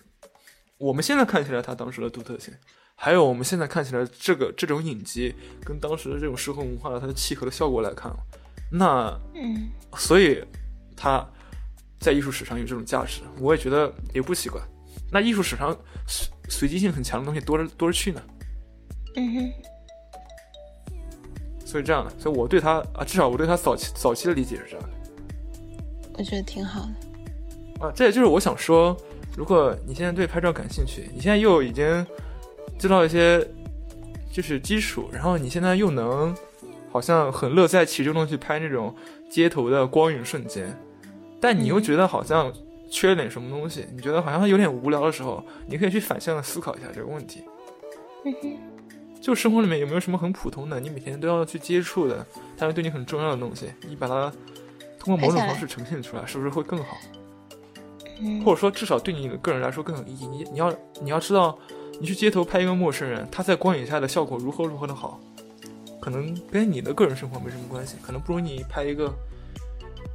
[0.77, 2.53] 我们现在看起来他当时的独特性，
[2.95, 8.13] 还有我们现在看起来这个这种影集跟当时的这种社会文化的它的契合的效果来看，
[8.71, 10.45] 那嗯，所以
[10.95, 11.27] 他
[11.99, 14.61] 在艺术史上有这种价值，我也觉得也不奇怪。
[15.11, 15.75] 那艺术史上
[16.07, 18.23] 随随机性很强的东西多着多着去呢，
[19.15, 19.53] 嗯哼。
[21.67, 24.89] 所以这样的，所以我对他啊，至少我对他早期早期的理解是这样的，
[26.17, 27.85] 我觉得挺好的。
[27.85, 28.97] 啊，这也就是我想说，
[29.37, 32.07] 如果你现在对拍照感兴趣，你现在又已经
[32.79, 33.45] 知道一些
[34.33, 36.35] 就是基础，然后你现在又能
[36.93, 38.95] 好像很乐在其中的去拍那种
[39.29, 40.73] 街头的光影瞬间，
[41.41, 42.51] 但你又觉得好像
[42.89, 47.43] 缺了点什么东西，你觉得好像有点无聊的时候，你可以去反向的思考一下这个问题。
[49.27, 52.25] 就生活里面有没有什么很普通的，你每天都要去接触的，
[52.57, 54.33] 但是对你很重要的东西，你把它
[55.01, 56.97] 通过某种方式呈现出来，是不是会更好？
[58.45, 60.29] 或者说，至少对你个人来说更有意义。
[60.29, 61.59] 你你要你要知道，
[62.01, 65.21] 你去街头拍一个陌生人，他在光影下的效果如何如何的好，
[66.01, 69.13] 可能跟你的个人生活没什么关系，可能不如你拍一个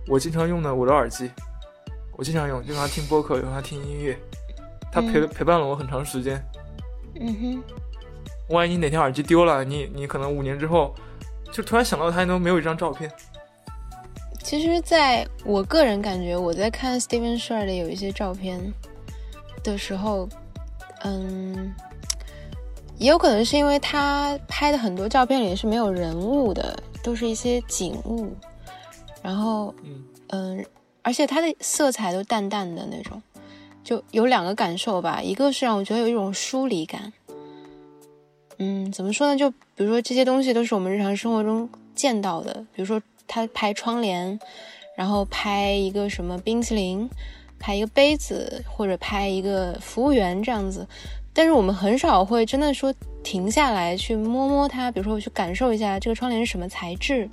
[0.07, 1.29] 我经常用的我的耳机，
[2.15, 4.17] 我经常用，用它听播客，用它听音乐，
[4.89, 6.41] 它陪陪伴了我很长时间。
[7.19, 7.63] 嗯哼。
[8.51, 10.93] 万一你哪天耳机丢了，你你可能五年之后
[11.51, 13.11] 就突然想到它，你都没有一张照片。
[14.43, 18.59] 其实，在我个人感觉，我在看 Steven s h a r 的有一些照片
[19.63, 20.27] 的时候，
[21.03, 21.73] 嗯，
[22.97, 28.35] 也有可能是因为他拍的很多照片里是没有人物的，都是一些景物，
[29.21, 29.73] 然后，
[30.29, 30.65] 嗯，
[31.01, 33.21] 而且它的色彩都淡淡的那种，
[33.83, 37.13] 就有两个感受吧，一个是让我觉得有一种疏离感，
[38.63, 39.35] 嗯，怎么说呢？
[39.35, 44.39] 就比如说这些东西都是我们日常生活中见到的，比如说他拍窗帘，
[44.95, 47.09] 然后拍一个什么冰淇淋，
[47.57, 50.87] 拍一个杯子，或者拍一个服务员这样子。
[51.33, 52.93] 但是我们很少会真的说
[53.23, 57.27] 停下来去摸摸它，比如说我去感受一下这个窗帘是什么材质，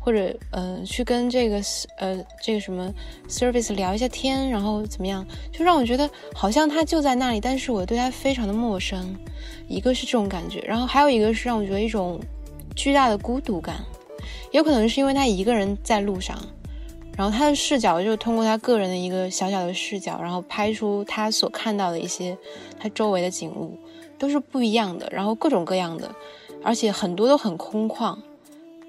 [0.00, 1.60] 或者呃去跟这个
[1.98, 2.92] 呃这个什么
[3.28, 9.14] service 聊一下天，然后怎么样，就让我觉得好像它就在那里，但是我对它非常的陌生。
[9.68, 12.18] 一个是这种感觉，然后还有一个是让我觉得一种
[12.74, 13.76] 巨大的孤独感，
[14.50, 16.36] 有可能是因为他一个人在路上。
[17.16, 22.36] 然后他的视角就通过他个人的一个小小的视角，然后拍出他所看到的一些
[22.78, 23.78] 他周围的景物，
[24.18, 26.10] 都是不一样的，然后各种各样的，
[26.64, 28.16] 而且很多都很空旷，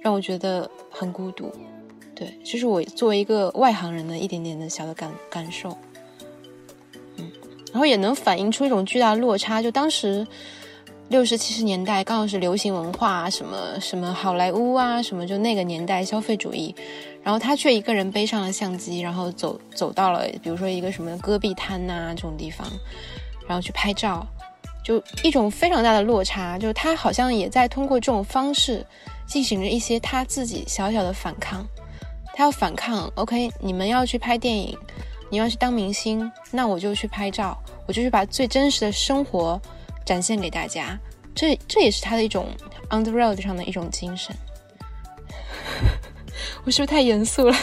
[0.01, 1.51] 让我觉得很孤独。
[2.15, 5.75] 对，这是我作为一个外行人的一点点的小的感感受。
[7.17, 7.31] 嗯，
[7.71, 10.25] 然后也能反映出一种巨大的落差，就当时
[11.09, 16.75] 六十七十年代刚好是流行文化，什么什么好莱坞啊，什么就那个年代消费主义。
[17.23, 22.67] 然后他却一个人背上了相机，然后走走到了，比如说一个什么戈壁滩呐这种地方，
[23.47, 24.25] 然后去拍照，
[24.83, 26.57] 就一种非常大的落差。
[26.57, 28.83] 就是他好像也在通过这种方式
[29.31, 31.65] 进行着一些他自己小小的反抗。
[32.35, 34.77] 他要反抗，OK，你们要去拍电影，
[35.29, 39.59] 你要去当明星，那我就去拍照，我就去把最真实的生活
[40.05, 40.99] 展现给大家。
[41.33, 42.47] 这这也是他的一种
[42.89, 44.35] on the road 上的一种精神。
[46.65, 47.55] 我是不是太严肃了？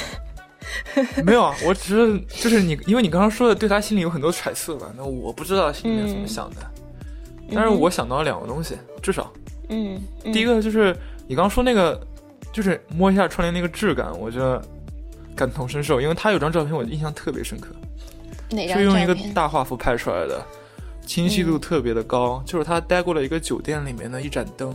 [1.24, 6.56] 没有啊，我只是就是你，因为你刚刚说的对他心里有很多揣测吧，那我不知道心里面怎么想的，
[7.52, 9.32] 但是我想到了两个东西，至少，
[9.68, 10.96] 嗯，第一个就是
[11.28, 12.00] 你刚刚说那个，
[12.52, 14.60] 就是摸一下窗帘那个质感，我觉得
[15.36, 17.68] 感同身受，因为他有张照片我印象特别深刻，
[18.50, 20.42] 哪张是用一个大画幅拍出来的，
[21.06, 24.74] 清晰度特别的高，就是他待过了一个酒店里面的一盏灯，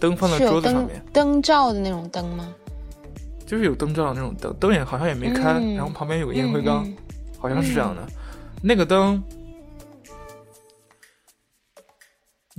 [0.00, 2.52] 灯放在桌子上面，灯罩的那种灯吗？
[3.46, 6.86] 就是有灯罩的那种灯，灯也好像也没开，然后旁边有个烟灰缸，
[7.38, 8.02] 好像是这样的。
[8.62, 9.22] 那个灯，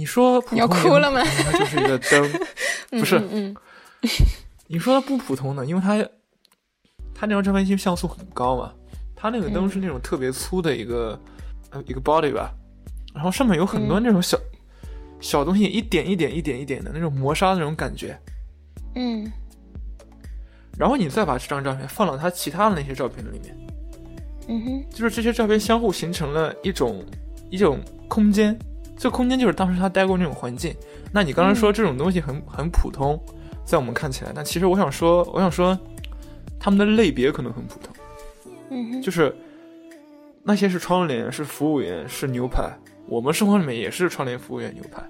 [0.02, 1.22] 你说你要哭了吗？
[1.24, 2.32] 它就是一个灯，
[3.00, 3.22] 不是？
[3.32, 3.56] 嗯，
[4.66, 5.96] 你说它不普通的，因为它
[7.14, 8.74] 它那张照片机像素很高嘛，
[9.16, 11.20] 它那个灯是那种特别粗的一个
[11.70, 12.52] 呃一个 body 吧，
[13.14, 14.36] 然后上面有很多那种小
[15.20, 18.20] 小东西，一点一点一点一点的那种磨砂的那种感觉，
[18.96, 19.32] 嗯。
[20.80, 23.56] 然后你再把这张照片放到他其他的那些照片里面，
[24.48, 27.06] 嗯哼，就是这些照片相互形成了一种
[27.52, 28.58] 一种空间，
[29.02, 30.76] 这空间就是当时他待过那种环境。
[31.12, 33.20] 那你刚才说这种东西很很普通，
[33.66, 35.76] 在我们看起来，但其实我想说，我想说，
[36.60, 37.96] 他们的类别可能很普通，
[38.70, 39.36] 嗯，就是
[40.44, 42.72] 那些是窗帘，是服务员，是牛排，
[43.08, 45.02] 我们生活里面也是窗帘、服务员、牛排，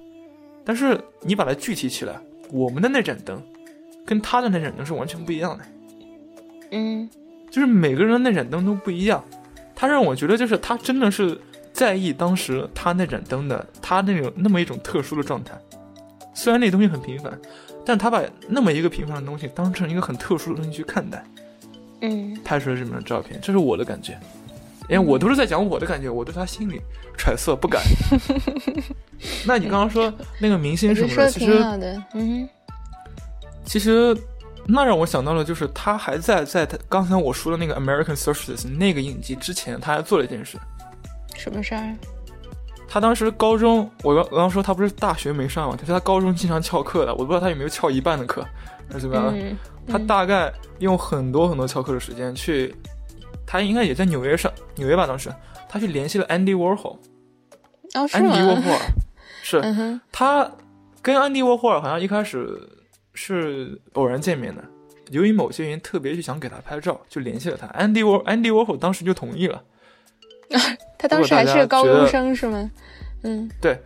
[0.63, 2.17] 但是你把它具体起来，
[2.49, 3.43] 我们的那盏灯。
[4.03, 5.63] 跟他的那盏灯是完全不一样的，
[6.71, 7.07] 嗯，
[7.51, 9.23] 就是每个人的那盏灯都不一样。
[9.75, 11.39] 他让我觉得，就是他真的是
[11.81, 15.59] 在意当时他那盏灯的他那种那么一种特殊的状态。
[16.31, 17.35] 虽然那东西很平凡，
[17.83, 21.23] 但他把那么一个平凡的东西当成一个很特殊的东西去看待，
[22.01, 24.15] 嗯，拍出了这张照片，这是我的感觉。
[24.89, 26.79] 因为我都是在讲我的感觉，我对他心里
[27.17, 27.81] 揣测不敢。
[29.47, 31.63] 那你刚刚说那个明星什么的，其实，
[32.13, 32.47] 嗯。
[33.65, 34.15] 其实，
[34.67, 40.59] 那让我想到了，就是他还在在他刚才我说的那个 American Socialist 那个影集之前，他还做了一件事。
[41.35, 41.95] 什么事儿？
[42.87, 48.45] 他当时高中，我刚我刚说他不是大学没上嘛，他说他高中经常翘课的，我不知道他有没有翘一半的课，
[48.87, 49.57] 还是怎么样。
[49.87, 52.75] 他大概用很多很多翘课的时间去，
[53.45, 55.33] 他应该也在纽约上纽约吧，当时
[55.69, 56.97] 他去联系了 Andy Warhol。
[57.93, 58.79] 哦，是安迪沃霍尔
[59.43, 60.49] 是他
[61.01, 62.77] 跟安迪沃霍尔好像一开始。
[63.13, 64.63] 是偶然见面的，
[65.09, 67.67] 由于某些原因，特别去想给他拍照，就联系了他。
[67.77, 69.61] Andy War Andy Warhol 当时就同意了。
[70.97, 72.71] 他当时还是个高中生是吗？
[73.23, 73.79] 嗯，对。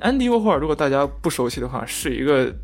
[0.00, 2.54] Andy Warhol 如果大家不熟悉的话，是一个，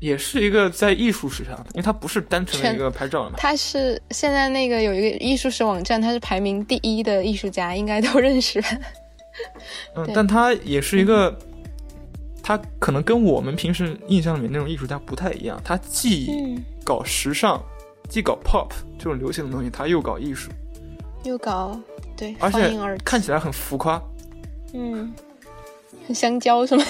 [0.00, 3.36] 也是一个在艺术史上，因为他不是单纯的一个拍照嘛。
[3.36, 8.62] 他是现在那个有一个艺术史网站，他是排名第一的艺术家，应该都 认识。
[9.94, 11.36] 嗯，但他也是一个。
[12.44, 16.28] 他可能跟我们平时印象里面那种艺术家不太一样，他既
[16.82, 17.62] 搞时尚，
[18.08, 18.66] 既搞 pop
[18.98, 20.50] 这种流行的东西，他又搞艺术，
[21.22, 21.80] 又搞
[22.22, 22.72] 对，而且
[23.04, 24.00] 看起来很浮夸，
[24.72, 25.12] 嗯，
[26.06, 26.84] 很香蕉是吗？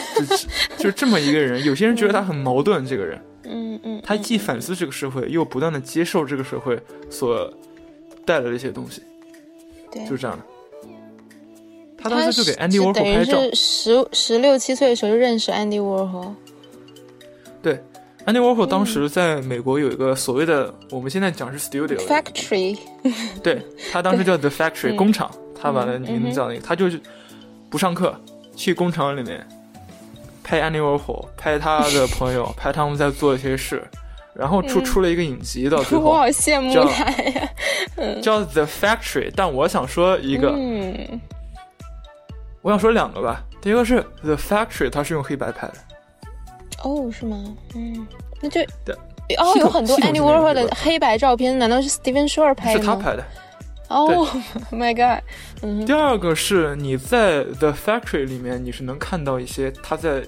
[0.77, 6.79] 就这么一个人，有些人觉得他很矛盾，这个人，嗯嗯，他既反思这个社会，又不断的接受这个社会
[7.09, 7.51] 所
[8.27, 9.03] 带来的一些东西，
[9.91, 10.45] 对，就是这样的。
[11.97, 13.41] 他当时就给 Andy Warhol 拍照。
[13.41, 16.35] 是十十六七岁的时候就认识 Andy Warhol。
[17.63, 17.83] 对
[18.27, 22.79] ，Andy Warhol 当时在美国有一个所谓的，我们现在讲是 studio，Factory，
[23.43, 23.63] 对
[23.93, 24.97] 他当时叫 The Factory 嗯。
[24.97, 27.01] 工厂，他把那嗯名字叫那个，他就是
[27.71, 28.15] 不上课，
[28.57, 29.47] 去工厂里面
[30.43, 33.83] 拍 Andy Warhol，拍他的朋友， 拍他们在做一些事，
[34.35, 34.85] 然后出嗯。
[34.85, 37.49] 出了一个影集，到最后 我后好羡慕叫他呀。
[38.23, 39.31] 叫 The Factory。
[39.35, 41.21] 但我想说一个，嗯，
[42.63, 43.45] 我想说两个吧。
[43.61, 45.75] 第一个是 The Factory，它是用黑白拍的，
[46.83, 47.57] 哦，是吗？
[47.75, 48.07] 嗯，
[48.41, 48.95] 那就对
[49.39, 52.81] 哦，有很多吧的黑白照片，难道是 Steven Shore 拍的？
[52.81, 53.25] 是他拍的。
[53.89, 55.23] 哦，Oh，My God，
[55.63, 60.23] 嗯第二个是你在 The Factory 里面，你是能看到一些他在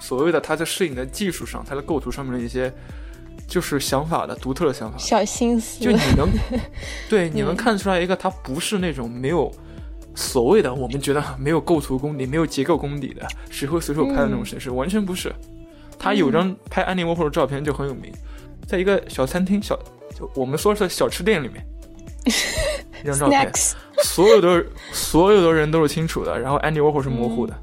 [0.00, 2.72] 所谓的他在摄影的技术上，他的构图上面的一些
[3.46, 4.96] 就是想法的独特的想法。
[4.96, 6.28] 小心思，就你能，
[7.10, 9.52] 对，你能嗯看出来一个他不是那种没有
[10.14, 15.30] 所谓的我们觉得没有构图功底、没有结构功底的，谁会随手拍的那种形式，完全不是。
[15.98, 18.12] 他有张拍安妮沃霍的照片就很有名，
[18.66, 19.78] 在一个小餐厅小，
[20.16, 21.66] 就我们说是小吃店里面，
[23.02, 23.50] 一张照片，
[24.04, 27.54] 所有的所有的人都是清楚的，然后安妮沃霍是模糊的。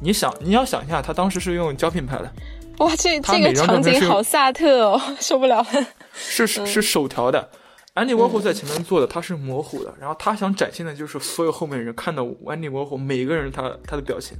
[0.00, 2.32] 你想，你要想一下，他当时是用胶片拍的，
[2.78, 5.58] 哇，这他这个场景好萨特哦， 受不了。
[5.58, 5.86] 了。
[6.12, 7.48] 是是手调的。
[7.94, 14.34] 安迪沃霍在前面做的，他是模糊的，然后他想展现的就是所有后面人看到安迪沃霍每一个人他他的表情，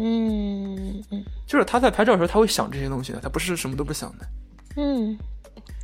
[0.00, 4.26] 嗯嗯就是他在拍照的时候他会想这些东西的，他不是什么都不想的。
[4.76, 5.18] 嗯，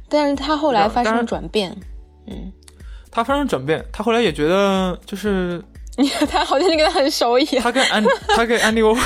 [0.09, 1.77] 但是他后来发生了转变，
[2.27, 2.53] 嗯，
[3.11, 5.61] 他发生转变，他后来也觉得就是
[6.31, 7.63] 他好像就跟他很熟一样。
[7.63, 8.05] 他跟安
[8.37, 9.01] 他跟安迪沃霍，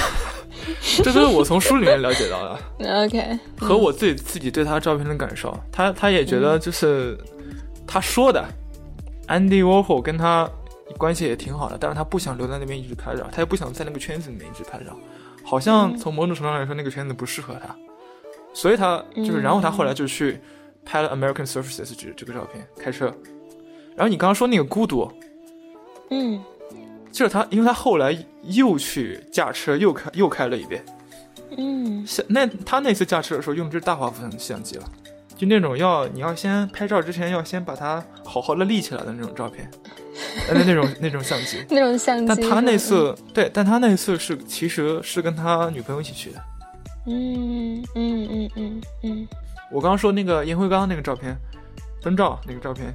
[1.03, 3.05] 这都是我从书里面了解到的。
[3.05, 7.17] OK，和我自己自己对他照片的感受，他他也觉得就是、
[7.87, 8.45] 他说的
[9.29, 10.49] ，Andy Warhol 跟他
[10.97, 14.97] 关系也挺好的，但是他不想留在那边一直拍照，他也不想在那个圈子里面一直拍照，
[15.45, 17.77] 好像从某种程度上来说，那个圈子不适合他，
[18.55, 20.41] 所以他就是，嗯然后他后来就去
[20.85, 23.07] 拍了 American Surfaces 这这个照片，开车。
[23.95, 25.11] 然后你刚刚说那个孤独，
[26.11, 26.43] 嗯。
[27.11, 30.85] 就是他，因为他后来又去驾车，又开又开了一遍。
[31.57, 32.07] 嗯。
[32.07, 34.85] 像那他那次驾车的时候用的是大画幅相机了，
[35.39, 39.71] 就那种要你要先拍照之前要先把它好好的立起来的那种照片，
[40.49, 41.65] 呃那种那种相机。
[41.71, 42.27] 那种相机。
[42.35, 46.43] 但他那次对，但他那次是其实是跟他女朋友一起去的。
[47.07, 49.29] 嗯嗯嗯嗯嗯
[49.71, 51.37] 我刚刚说那个烟灰缸那个照片，
[52.03, 52.93] 灯照那个照片，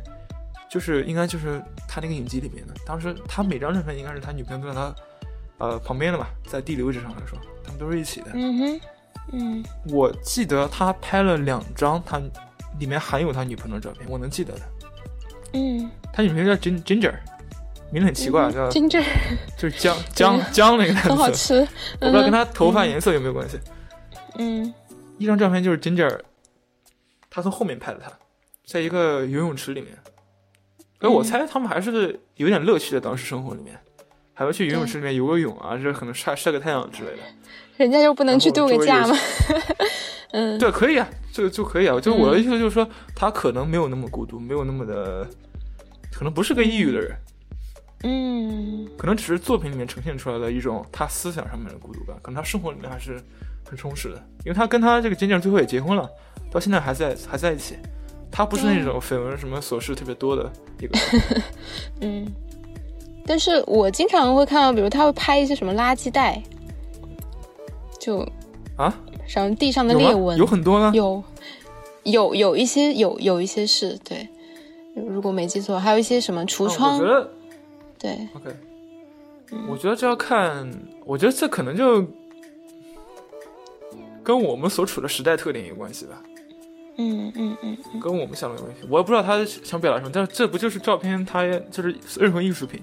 [0.69, 2.73] 就是应该就是他那个影集里面的。
[2.85, 4.95] 当时他每张照片应该是他女朋友都在他
[5.59, 8.31] 呃旁边的吧，在地理位置上来说，他们都是一起的。
[8.33, 8.81] 嗯哼
[9.31, 12.21] 嗯我记得他拍了两张，他
[12.79, 14.61] 里面含有他女朋友的照片，我能记得的。
[15.53, 17.13] 嗯，他女朋友叫 Gin Ginger，
[17.91, 19.03] 名字很奇怪，叫 Ginger
[19.57, 21.67] 就是姜 姜姜那个单词，很好吃。
[22.01, 23.59] 我不知道跟他头发颜色有没有关系。
[24.35, 24.73] 嗯
[25.19, 26.19] 一张照片就是 Ginger，
[27.29, 28.11] 他从后面拍的他，
[28.65, 29.97] 在一个游泳池里面。
[30.99, 33.77] 哎我猜他们还是有点乐趣的，当时生活里面，
[34.33, 37.17] 还会去游泳池里面游个泳啊，这可能晒晒个太阳之类的。
[37.77, 39.15] 人家就不能去度个假吗？
[40.31, 41.99] 嗯，对，可以啊，这个就可以啊。
[41.99, 45.27] 就我的意思就是说，他可能没有那么孤独，没有那么的，
[46.11, 47.15] 可能不是个抑郁的人，
[48.03, 53.21] 嗯可能只是作品里面呈现出来的一种他思想上面的孤独感，可能他生活里面还是
[53.67, 54.15] 很充实的，
[54.45, 56.09] 因为他跟他这个金正最后也结婚了，
[56.51, 57.75] 到现在还在还在一起。
[58.35, 60.51] 他不是那种绯闻什么琐事特别多的
[60.81, 61.43] 一个人，
[62.01, 62.33] 嗯。
[63.27, 66.41] 但是我经常会看到，比如他会拍一些什么垃圾袋，
[68.03, 68.19] 就
[68.75, 68.93] 啊，
[69.33, 69.93] 然后地上的？
[69.93, 70.91] 裂纹有很多呢。
[70.93, 71.23] 有
[72.03, 74.27] 有有一些有有一些是对，
[74.93, 77.31] 如果没记错，还有一些什么橱啊窗，我觉得
[77.97, 78.55] 对，OK，
[79.69, 80.69] 我觉得这要看，
[81.05, 82.05] 我觉得这可能就
[84.21, 86.21] 跟我们所处的时代特点有关系吧。
[86.97, 88.85] 嗯嗯嗯嗯跟我们想的有关系。
[88.89, 91.25] 我也不知道他想表达什么，但是这不就是照片？
[91.25, 92.81] 它就是任何艺术品，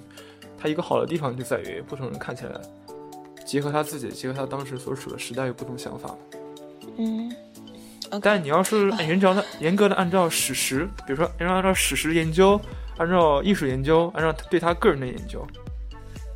[0.58, 2.52] 它一个好的地方就在于不同人看起来，
[3.50, 6.14] 结合他自己，结合他当时所处的时代有不同想法。
[6.98, 7.34] 嗯
[8.22, 12.60] 但你要是严格的、严格的按照史实，比如说按照史实研究，
[12.96, 15.44] 按照艺术研究，按照对他个人的研究，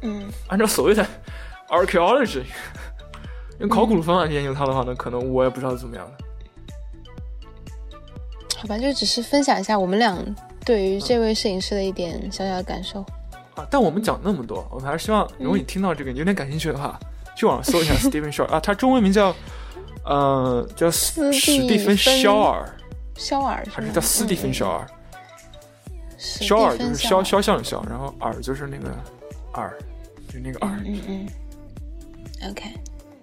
[0.03, 1.07] 嗯按照所谓的
[1.69, 2.43] archaeology，
[3.61, 6.12] 用考古的方法去研究他的话呢，可能我也不知道怎么样了。
[8.57, 10.19] 好吧，就只是分享一下我们俩
[10.65, 13.07] 对于这位摄影师的一点小小的感受。
[13.57, 16.98] 啊，但我们讲那么多，我们还是希望，如果你听到这个你有点感兴趣的话，
[17.36, 19.34] 去网上搜一下 Stephen Shaw 啊，他中文名叫，
[20.05, 22.68] 呃，叫斯史蒂芬肖尔，
[23.16, 24.86] 肖尔还是叫斯蒂芬肖尔？
[26.18, 28.90] 肖尔就是芬肖肖像的肖，然后尔就是那个
[29.52, 29.76] 尔，
[30.32, 30.70] 就那个二。
[30.84, 31.28] 嗯嗯。
[32.50, 32.64] OK，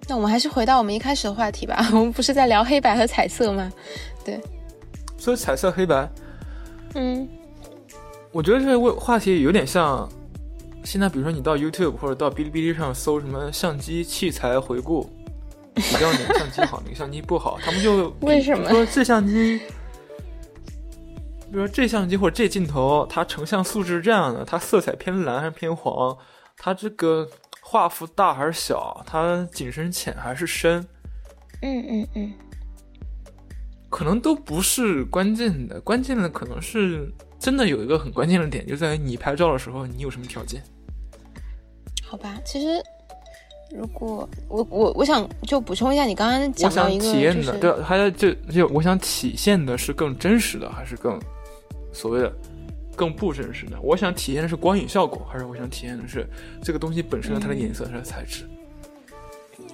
[0.08, 1.84] 那我们还是回到我们一开始的话题吧。
[1.92, 3.70] 我们不是在聊黑白和彩色吗？
[4.24, 4.40] 对。
[5.18, 6.08] 所以彩色黑白，
[6.94, 7.28] 嗯，
[8.32, 10.08] 我觉得这个话题有点像，
[10.84, 15.08] 现在比如说你到 YouTube 或者到哔哩哔哩上搜什么相机器材回顾，
[15.74, 19.58] 比较哪个相机好， 哪个相机不好，他们就为什么说这相机，
[21.50, 26.16] 比如说这相机或者这镜头，它成像素质是这样的，它色彩偏蓝还是偏黄，
[26.56, 27.28] 它这个
[27.60, 30.84] 画幅大还是小，它景深浅还是深，
[31.62, 32.32] 嗯嗯嗯。
[33.88, 40.62] 可能都不是关键的，关键的可能是真的有一个很关键的点，就在于你拍照的时候，你有什么条件？
[42.12, 42.78] 好吧，其实
[43.70, 51.18] 如果我我我想就补充一下，你刚刚讲到一个，体验的对，还有就就我想体现的是更真实的，还是更
[51.90, 52.30] 所谓的
[52.94, 53.80] 更不真实的？
[53.80, 56.28] 我想体验的是光影效果，还是我想体验的是
[56.62, 58.44] 这个东西本身的它的颜色、它的材质？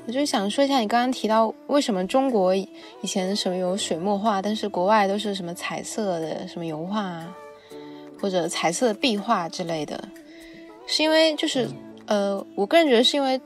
[0.06, 2.68] 我就想说一下，你刚刚提到为什么中国以
[3.02, 7.36] 前什么有水墨画，但是国外都是什么彩色的什么油画啊，
[8.20, 10.08] 或者彩色的壁画之类的，
[10.86, 11.68] 是因为就是
[12.08, 13.40] 呃，我个人觉得是因为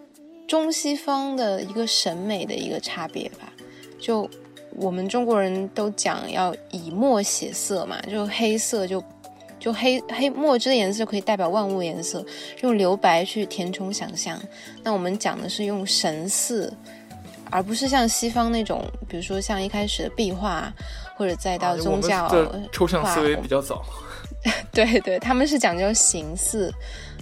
[0.49, 3.53] 中西方的一个审美的一个差别吧。
[4.01, 4.29] 就
[4.77, 9.03] 我们中国人都讲要以墨写色嘛，就黑色就。
[9.63, 12.27] 就黑黑墨汁的颜色可以代表万物颜色，
[12.63, 14.37] 用留白去填充想象。
[14.83, 16.77] 那我们讲的是用神似，
[17.49, 20.73] 而不是像西方那种，比如说像一开始的壁画，
[21.15, 22.29] 或者再到宗教
[22.73, 23.85] 抽象思维比较早。
[24.75, 26.75] 对对，他们是讲究形似，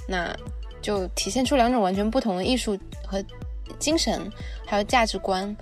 [0.08, 0.34] 那
[0.80, 3.22] 就体现出两种完全不同的艺术和
[3.78, 4.30] 精神，
[4.66, 5.56] 还有价值观。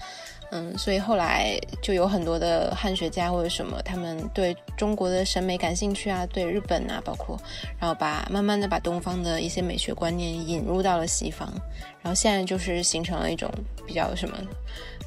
[0.50, 7.38] 嗯，所以后来就有很多的汉学家或者什么，他们对中国的审美感兴趣啊，对日本啊，包括，
[7.78, 11.46] 然后把慢慢的把东方的一些美学观念引入到了西方，
[12.00, 13.52] 然后现在就是形成了一种
[13.86, 14.38] 比较什么，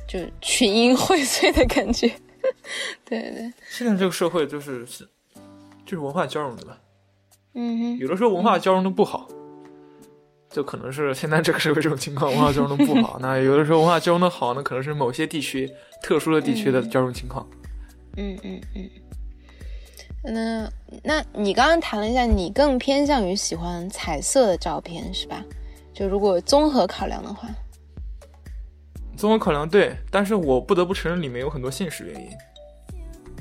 [0.08, 2.08] 就群英 荟萃的感觉。
[3.04, 5.04] 对对，现在这个社会就是是
[5.88, 6.78] 就是文化交融的吧？
[7.56, 9.28] 嗯哼，有的时候文化交融的不好。
[10.52, 13.18] 就可能是现在这个社会这种情况，文化交融的不好。
[13.22, 15.72] 那有的时候文化交融的好，那可能是某些地区
[16.04, 17.48] 特殊的地区的交融情况。
[18.18, 18.90] 嗯嗯嗯。
[20.24, 20.70] 那
[21.04, 25.44] 那你刚刚谈了一下，你更偏向于喜欢彩色的照片是吧？
[25.94, 27.50] 就如果综合考量的话。
[29.18, 32.30] 综合考量对，但是我不得不承认里面有很多现实原因。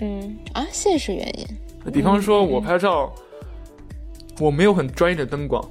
[0.01, 1.93] 嗯啊，现实原因。
[1.93, 3.13] 比方说，我拍照，
[4.39, 5.63] 我没有很专业的灯光。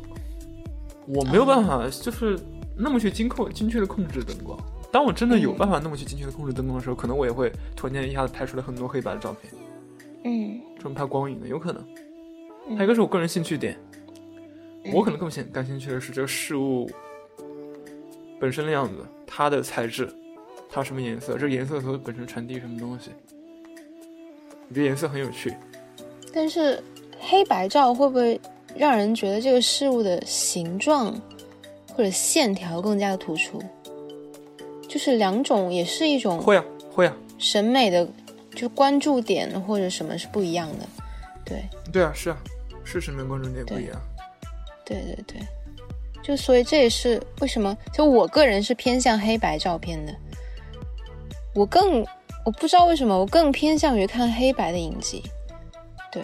[1.11, 2.39] 我没有办法，就是
[2.77, 4.57] 那么去精控精确的控制灯光。
[4.91, 9.51] 当我真的有办法那么去精确的控制灯光的时候，可能我也会突然间一下子拍出来很多黑白的照片。
[10.23, 11.83] 嗯，专门拍光影的有可能。
[12.77, 13.75] 还有一个是我个人兴趣点，
[14.93, 16.87] 我可能更兴感兴趣的是这个事物
[18.39, 20.07] 本身的样子，它的材质，
[20.69, 23.09] 它什么颜色，这个颜色它本身传递什么东西。
[24.67, 25.55] 我觉得颜色很有趣。
[26.31, 26.83] 但是
[27.19, 28.39] 黑白照会不会？
[28.75, 31.19] 让人觉得这个事物的形状
[31.93, 33.61] 或者线条更加的突出，
[34.87, 37.15] 就是两种也是一种会啊会啊。
[37.37, 38.07] 审美的，
[38.55, 40.87] 就关注点或者什么是不一样的，
[41.45, 41.63] 对。
[41.91, 42.37] 对啊是啊
[42.83, 43.99] 是审美关注点不一样，
[44.85, 45.41] 对对对，
[46.21, 50.13] 就所以这也是为什么就我个人是偏向黑白照片的，
[51.55, 52.05] 我更
[52.45, 55.23] 我不知道为什么我更偏向于看黑白的影集，
[56.11, 56.23] 对。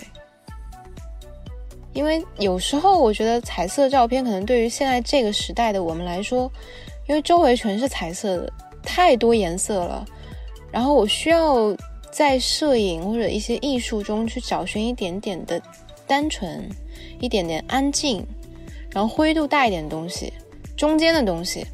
[1.96, 6.52] 因为有时候我觉得彩色照片可能对于现在这个时代的我们来说，
[7.08, 10.06] 因为周围全是彩色的，太多颜色了，
[10.70, 11.74] 然后我需要
[12.12, 15.62] 在摄影或者一些艺术中去找寻一点点的
[16.06, 16.70] 单纯，
[17.22, 18.28] 一点点安静，
[18.92, 20.34] 然后灰度大一点的东西，
[20.76, 21.66] 中间的东西，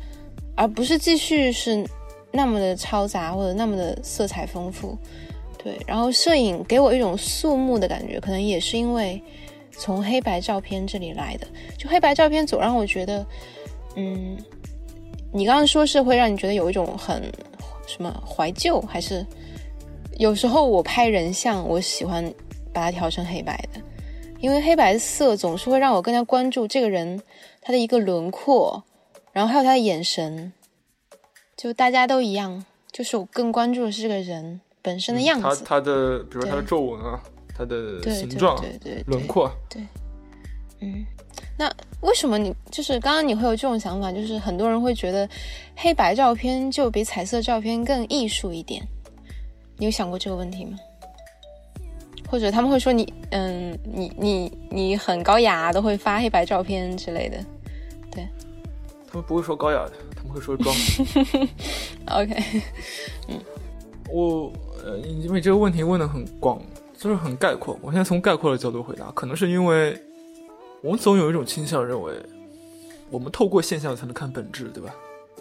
[0.56, 1.84] 而不是继续是
[2.32, 4.96] 那么的嘈杂或者那么的色彩丰富。
[5.58, 9.20] 对，然后摄影给我一种肃穆的感觉，可能也是因为。
[9.72, 11.48] 从黑白照片这里来的，
[11.78, 13.26] 就黑白照片总让我觉得，
[13.96, 14.38] 嗯，
[15.34, 17.24] 你刚刚说是会让你觉得有一种很
[17.88, 19.26] 什么怀旧，还是
[20.18, 22.24] 有时候我拍人像，我喜欢
[22.72, 23.82] 把它调成黑白的，
[24.40, 27.22] 因为黑白色总是会让我更加关注这个人
[27.62, 28.84] 他的一个轮廓，
[29.32, 30.54] 然后还有他的眼神，
[31.58, 37.22] 就大家都一样，就是我更关注的是这个人本身的样子，他他的比如他的皱纹啊。
[37.58, 39.82] 它的形状、对对轮廓，对，
[40.80, 41.06] 嗯，
[41.58, 41.72] 那
[42.02, 44.12] 为什么你就是刚刚你会有这种想法？
[44.12, 45.28] 就是很多人会觉得
[45.76, 48.82] 黑白照片就比彩色照片更艺术一点，
[49.78, 50.78] 你有想过这个问题吗？
[52.30, 57.38] 或者他们会说你，嗯，你你你很高雅，都会发黑白照片之类的，
[58.10, 58.28] 对。
[59.12, 60.74] 他们不会说高雅的，他们会说装。
[62.08, 62.34] OK，
[63.28, 63.38] 嗯
[64.10, 64.50] 我
[64.86, 66.62] 呃，因为这个问题问的很广，
[67.02, 67.78] 就是很概括。
[67.82, 70.00] 我现在从概括的角度回答，可能是因为
[70.82, 72.14] 我们总有一种倾向认为，
[73.10, 74.94] 我们透过现象才能看本质，对吧？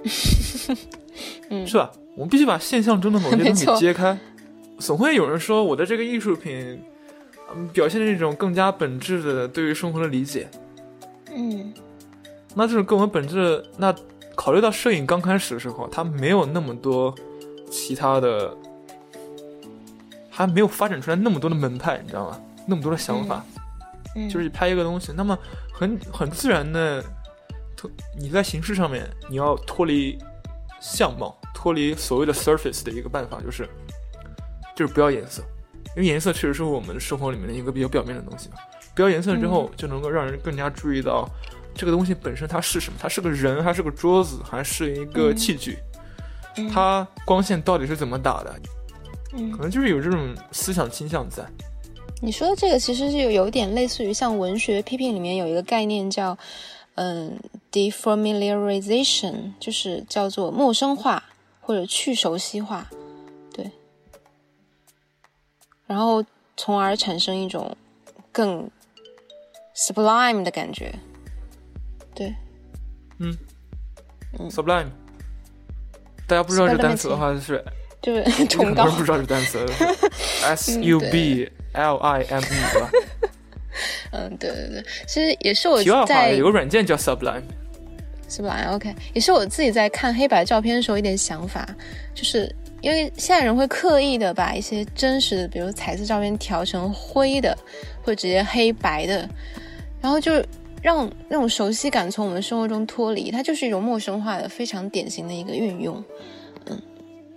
[1.50, 1.90] 嗯是吧？
[2.16, 4.18] 我们必须把现象中的某些东西 揭开。
[4.78, 6.80] 总会有人说我的这个艺术品，
[7.54, 10.48] 嗯，表现了一种更加本质的对于生活的理解。
[11.30, 11.74] 嗯
[12.54, 13.94] 那这种更为本质的，那
[14.34, 17.14] 考虑到摄影刚开始的时候，它没有那么多
[17.70, 18.56] 其他的，
[20.47, 22.41] 还没有发展出来那么多的门派，你知道吗？
[22.66, 23.45] 那么多的想法，
[24.14, 25.38] 嗯，就是拍一个东西，那么
[25.72, 27.05] 很很自然的，
[27.76, 30.18] 脱你在形式上面你要脱离
[30.80, 33.68] 相貌，脱离所谓的 surface 的一个办法就是，
[34.76, 35.43] 就是不要颜色，
[35.97, 38.57] 因为颜色确实是我们生活里面的一个比较表面的东西嘛。
[38.95, 41.28] 不要颜色之后，就能够让人更加注意到
[41.74, 45.36] 这个东西本身它是什么，它是个人，还是个桌子，还是一个嗯。
[45.36, 45.78] 器具，
[46.57, 46.68] 嗯。
[46.68, 48.55] 它光线到底是怎么打的，
[49.33, 49.51] 嗯。
[49.53, 51.45] 可能就是有这种思想倾向在。
[52.20, 56.37] 你说的这个其实是有有点类似于像文学批评里面有一个概念叫
[56.97, 57.39] 嗯
[57.72, 61.22] defamiliarization，就是叫做陌生化
[61.61, 62.87] 或者去熟悉化，
[63.53, 63.70] 对，
[65.87, 66.24] 然后
[66.57, 67.76] 从而产生一种
[68.31, 68.70] 更
[69.74, 70.95] sublime 的感觉，
[72.14, 72.35] 对，
[73.18, 73.37] 嗯。
[74.49, 74.87] Sublime，
[76.28, 77.64] 大家不知道这单词的话是
[78.03, 79.64] 就是 很崇高不知道这单词，
[80.42, 82.90] S U B L I M E 吧？
[84.12, 87.42] 嗯，对对对，其实也是我在有个软件叫 Sublime，
[88.28, 91.68] 是吧？OK，也是我自己在看黑白照片的时候一点想法，
[92.12, 97.57] 就是因为现在人会刻意的把一些真实的，比如彩色照片调成灰的，
[98.03, 99.28] 或者直接黑白的，
[100.01, 100.32] 然后就
[100.82, 106.03] 让那种熟悉感从我们生活中脱离，它就是一种陌生化的非常典型的一个运用。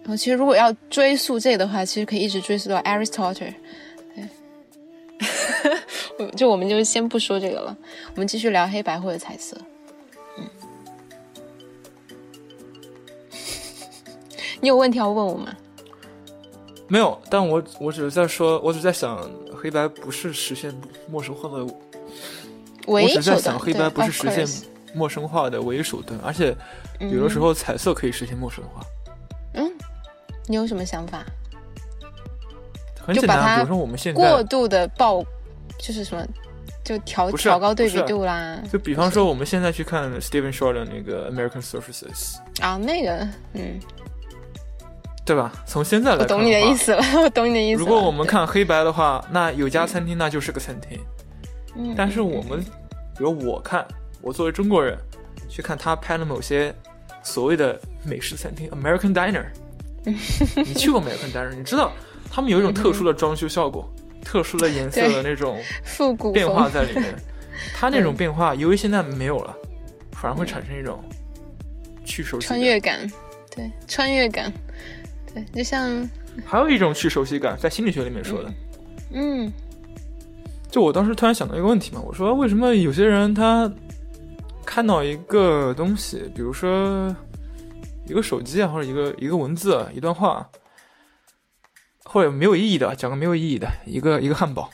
[0.03, 3.33] 嗯，然后其实如果要追溯这个的话，其实可以一直追溯到 Aristotle。
[3.33, 3.53] 对，
[6.19, 7.75] 我 就我们就先不说这个了，
[8.15, 9.57] 我们继续聊黑白或者彩色。
[10.37, 10.45] 嗯
[14.61, 15.53] 你有问题要问我吗？
[16.87, 20.73] 没有，但我我只是在说，我只是在想，黑白不是实现
[21.09, 21.65] 陌生化的，
[22.85, 24.47] 我唯一只是在手段想，黑白不是实现
[24.93, 26.55] 陌生化的唯一手段，而且
[27.01, 28.92] 有的时嗯候彩色可以实现陌生化，嗯，
[30.47, 31.23] 你有什么想法？
[33.05, 33.21] 很简单。
[33.21, 35.23] 就把它比如说我们现在过，度的爆，
[35.77, 36.25] 就是什么，
[36.83, 38.59] 就调啊调高对比度啦。
[38.71, 43.79] 就比方说我们现在去看 Steven Shore 的那个 American Surfaces，啊，那个，嗯，
[45.25, 45.51] 对吧？
[45.65, 47.79] 从现在来我懂你的意思了， 我懂你的意思。
[47.79, 50.99] 如果我们，看黑白的话，那有家餐厅那就是个餐厅。
[51.75, 52.61] 嗯，但是我们，
[53.17, 53.85] 比如我看，
[54.21, 54.97] 我作为中国人
[55.49, 56.73] 去看他拍的某些
[57.23, 59.45] 所谓的美式餐厅 （American Diner），
[60.65, 61.91] 你去过 American Diner，你知道
[62.29, 63.89] 他们有一种特殊的装修效果、
[64.23, 67.15] 特殊的颜色的那种复古变化，在里面。
[67.75, 69.55] 它那种变化，由于现在没有了，
[70.11, 70.99] 反而会产生一种
[72.03, 72.59] 去熟悉穿。
[72.59, 73.09] 越感，
[73.55, 74.51] 对，穿越感，
[75.31, 76.09] 对，就像，
[76.43, 78.51] 还有一种去熟悉感，在心理学里面说的。
[79.11, 79.53] 嗯
[80.71, 83.71] 就我当时突然想到一个问题嘛，我说为什么有些人他
[84.65, 87.15] 看到一个东西，比如说
[88.05, 90.49] 一个手机啊，或者一个一个文字啊、一段话，
[92.03, 94.69] 或者没有意义的，讲个没有意义的一个一个汉堡，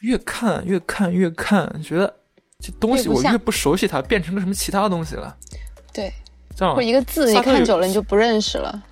[0.00, 2.14] 越看越看越看，觉得
[2.60, 5.36] 这东西我越不熟悉它，变成个什么其他东西了，
[5.92, 6.12] 对，
[6.54, 6.74] 这样。
[6.74, 8.82] 或者一个字你看久了你就不认识了，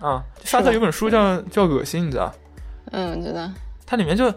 [0.00, 0.24] 啊？
[0.44, 2.32] 沙特有本书叫叫恶心，你知道？
[2.92, 3.50] 嗯，知道，
[3.86, 4.32] 它里面就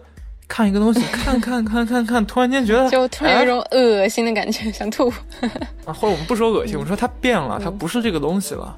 [0.48, 5.10] 看一个东西， 看看看看看，突然间觉得就突然有一哎种恶心的感觉，想吐。
[5.86, 8.76] 啊，或者我们不说恶心，我们说它变了，它不是这个东西了。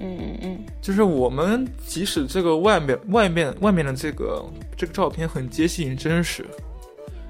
[0.00, 4.44] 嗯嗯嗯就是我们即使这个外面外面外面的这个
[4.76, 6.44] 这个照片很接近于真实，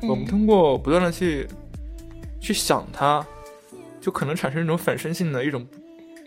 [0.01, 1.47] 嗯，我们通过不断的去
[2.41, 3.25] 去想它，
[4.01, 5.65] 就可能产生一种反身性的一种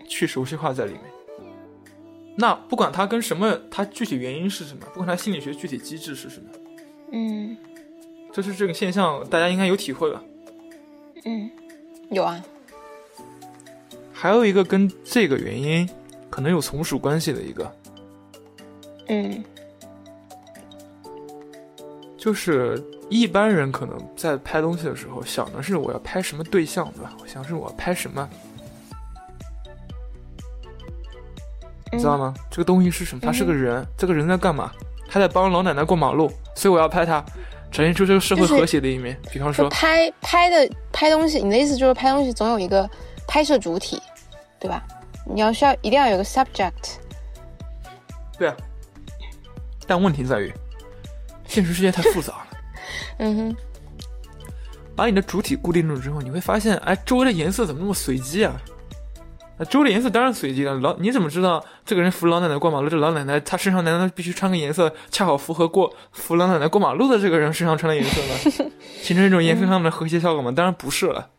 [0.08, 1.02] 去熟悉化在里面。
[2.36, 6.46] 那不管它跟什么，它具体原因是什么，不管它心理学具体机制是什么，
[7.12, 7.56] 嗯
[8.34, 10.22] 就是这个现象，大家应该有体会吧？
[11.26, 11.50] 嗯，
[12.10, 12.44] 有啊，
[14.14, 15.90] 还有一个跟这个原因
[16.30, 17.76] 可能有从属关系的一个，
[19.08, 19.44] 嗯
[22.18, 27.16] 就是一般人可能在拍东西的时候想的是我要拍什么对象，对吧？
[27.22, 28.30] 我想是我要拍什么，
[31.92, 32.34] 你知道吗？
[32.52, 33.22] 这个东西是什么？
[33.22, 34.72] 他是个人，这个人在干嘛？
[35.10, 37.24] 他在帮老奶奶过马路，所以我要拍他，
[37.72, 39.20] 展现出这个社会和谐的一面。
[39.32, 42.90] 比方说，拍拍的拍东西，你的意思就是拍东西总有一个
[43.28, 44.02] 拍摄主体，
[44.60, 44.84] 对吧？
[45.26, 46.72] 你要需要一定要有个 subject。
[48.38, 48.56] 对啊，
[49.86, 50.54] 但问题在于，
[51.48, 52.48] 现实世界太复杂了。
[53.20, 53.56] 嗯哼，
[54.96, 58.62] 把你的主体固定住之后，你会发现，哎，周围的颜色怎么那么随机啊？
[59.58, 60.76] 啊，周的颜色当然随机了。
[60.76, 62.90] 老你怎么知道这个人扶老奶奶过马路？
[62.90, 68.72] 这老奶奶她身上难道必须穿个颜色恰好符合过扶老奶奶过马路的这个人身上穿的颜色吗？
[69.02, 70.52] 形成一种颜色上的和谐效果吗？
[70.52, 71.30] 当然不是了。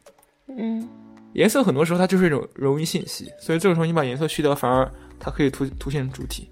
[0.49, 0.89] 嗯
[1.35, 4.91] 颜色很多时候它就是一种容易信息，所以这个时候你把颜色去掉，反而
[5.21, 6.49] 它可以凸凸显主体。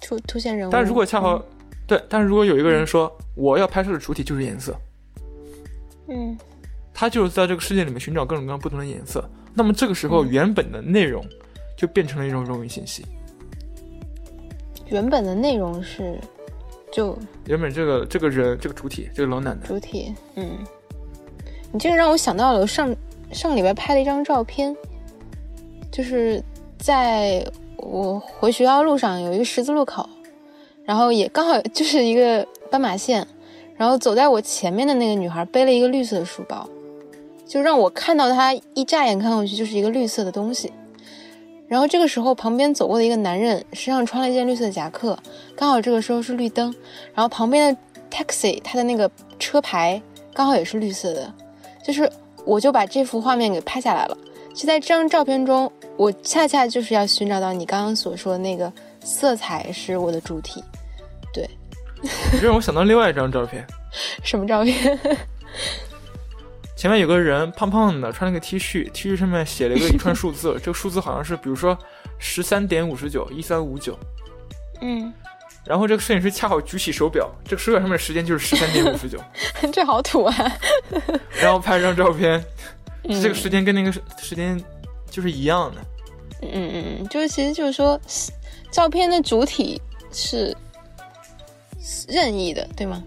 [0.00, 0.72] 凸凸显人物。
[0.72, 1.40] 但如果恰好、
[1.86, 4.74] 对，但是如果有一个人说我要拍摄的主体就是颜色，
[6.08, 6.36] 嗯
[6.92, 9.22] 他就是在这个世界里面寻找各种各样不同的颜色，
[9.54, 11.24] 那么这个时候原本的内容
[11.76, 13.04] 就变成了一种冗余信息。
[14.86, 16.18] 原本的内容是
[16.92, 20.50] 就原本这个这个人这个主体这个老奶奶，主体，嗯，
[21.72, 22.94] 你这个让我想到了我上
[23.32, 24.76] 上个礼拜拍了一张照片，
[25.90, 26.42] 就是
[26.78, 27.44] 在
[27.76, 30.08] 我回学校路上有一个十字路口，
[30.84, 33.26] 然后也刚好就是一个斑马线，
[33.76, 36.68] 然后走在我前面的那个女孩背了一个绿色的书包，
[37.46, 40.72] 就让我看到它一乍眼看过去就是一个绿色的东西。
[41.66, 45.18] 然后这个时候，旁边走过的一个男人身上穿了一件绿色的夹克，
[45.56, 46.72] 刚好这个时候是绿灯，
[47.14, 47.80] 然后旁边的
[48.10, 50.00] taxi 它的那个车牌
[50.32, 51.34] 刚好也是绿色的，
[51.82, 52.08] 就是
[52.44, 54.16] 我就把这幅画面给拍下来了。
[54.54, 58.72] 就在这张照片中，我恰恰就是要寻找到你刚刚所说的那个
[59.02, 60.62] 色彩是我的主题。
[61.32, 61.48] 对，
[62.38, 63.66] 这让我想到另外一张照片，
[64.22, 64.98] 什么照片？
[66.76, 71.78] 前面有个人胖胖的，穿了个 T 恤，T 恤上面写了一个一串数字， 这个数字好像是比如说
[72.18, 73.96] 十三点五十九一三五九，
[74.80, 75.12] 嗯，
[75.64, 79.18] 然后这个摄影师恰好举起手表，这个手表上面的时间就是十三点五十九，
[79.72, 80.34] 这好土啊！
[81.40, 82.44] 然后拍一张照片，
[83.04, 84.62] 嗯这个时间跟那个时时间
[85.08, 85.80] 就是一样的。
[86.42, 87.98] 嗯嗯嗯，就是其实就是说，
[88.70, 89.80] 照片的主体
[90.12, 90.54] 是
[91.80, 93.02] 是任意的，对吗？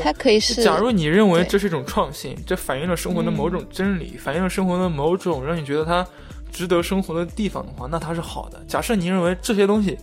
[0.00, 6.06] 它可以是，假如你认为这是一种创新，这反映了生活的某种真理，反映了生活的某种让你觉得它
[6.52, 8.62] 值得生活的地方的话，那它是好的。
[8.66, 9.98] 假设你认为这些东西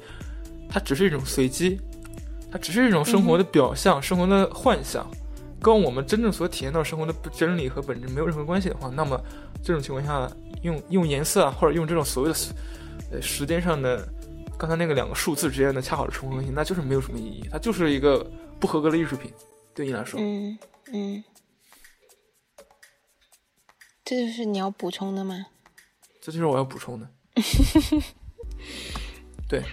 [0.70, 1.80] 它只是一种随机，
[2.52, 5.10] 它只是一种生活的表象、生活的幻想，
[5.62, 9.20] 跟我们真正所体验到生活的真理和本质没有任何关系的话，那么
[9.64, 10.30] 这种情况下，
[10.62, 12.36] 用用颜色啊，或者用这种所谓的
[13.12, 14.08] 呃时间上的
[14.58, 18.26] 刚才那个两个数字之间的恰好的重合性，那就是没有什么意义，它就是一个
[18.60, 19.32] 不合格的艺术品。
[19.74, 20.57] 对你来说，嗯
[20.91, 21.24] 嗯，
[24.05, 25.47] 这就是你要补充的吗？
[26.21, 27.07] 这就是我要补充的。
[29.49, 29.63] 对，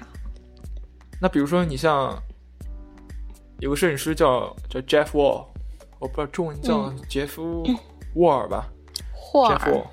[1.20, 2.20] 那比如说你像
[3.59, 5.46] 有个摄影师叫叫 Jeff Wall，
[5.98, 7.62] 我不知道中文叫杰夫
[8.14, 8.68] 沃尔吧、
[9.12, 9.86] 霍 e 尔 Wall，，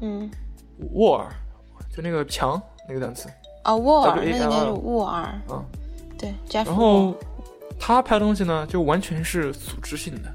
[0.00, 0.30] 嗯，
[0.92, 1.30] 沃尔，
[1.94, 3.28] 就那个墙那个单词。
[3.64, 5.64] 哦，沃尔，那应该是沃尔，嗯，
[6.18, 7.14] 对，Jeff 然后
[7.78, 10.34] 他拍东西呢，就完全是组织性的，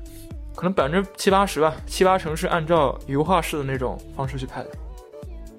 [0.56, 4.70] 可能百分之七八十吧，七八成是按照油画式的那种方式去拍的。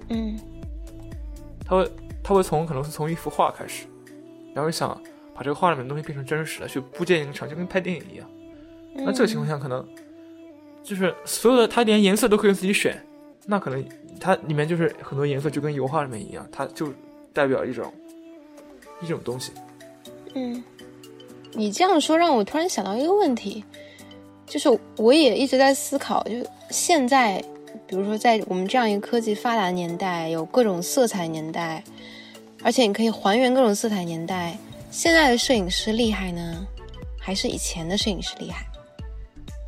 [0.09, 0.39] 嗯
[1.65, 3.85] 他会他会从可能是从一幅画开始，
[4.53, 4.89] 然后想
[5.33, 8.29] 把这个画里面的东西变成真实的，去布建一个场，就跟拍电影一样。
[8.95, 9.87] 那这个情况下，可能
[10.83, 13.01] 就是所有的他连颜色都可以自己选，
[13.45, 13.83] 那可能
[14.19, 16.93] 它里面就是很多颜色就跟油画里面一样，它就
[17.31, 17.91] 代表一种
[19.01, 19.51] 一种东西。
[20.35, 20.63] 嗯，
[21.55, 23.63] 你这样说让我突然想到一个问题，
[24.45, 26.31] 就是我也一直在思考，就
[26.69, 27.43] 现在，
[27.85, 31.83] 比如说在我们这样一个科技发达的年代，有各种色彩年代，
[32.63, 34.57] 而且你可以还原各种色彩年代，
[34.89, 36.65] 现在的摄影师厉害呢，
[37.19, 38.65] 还是以前的摄影师厉害？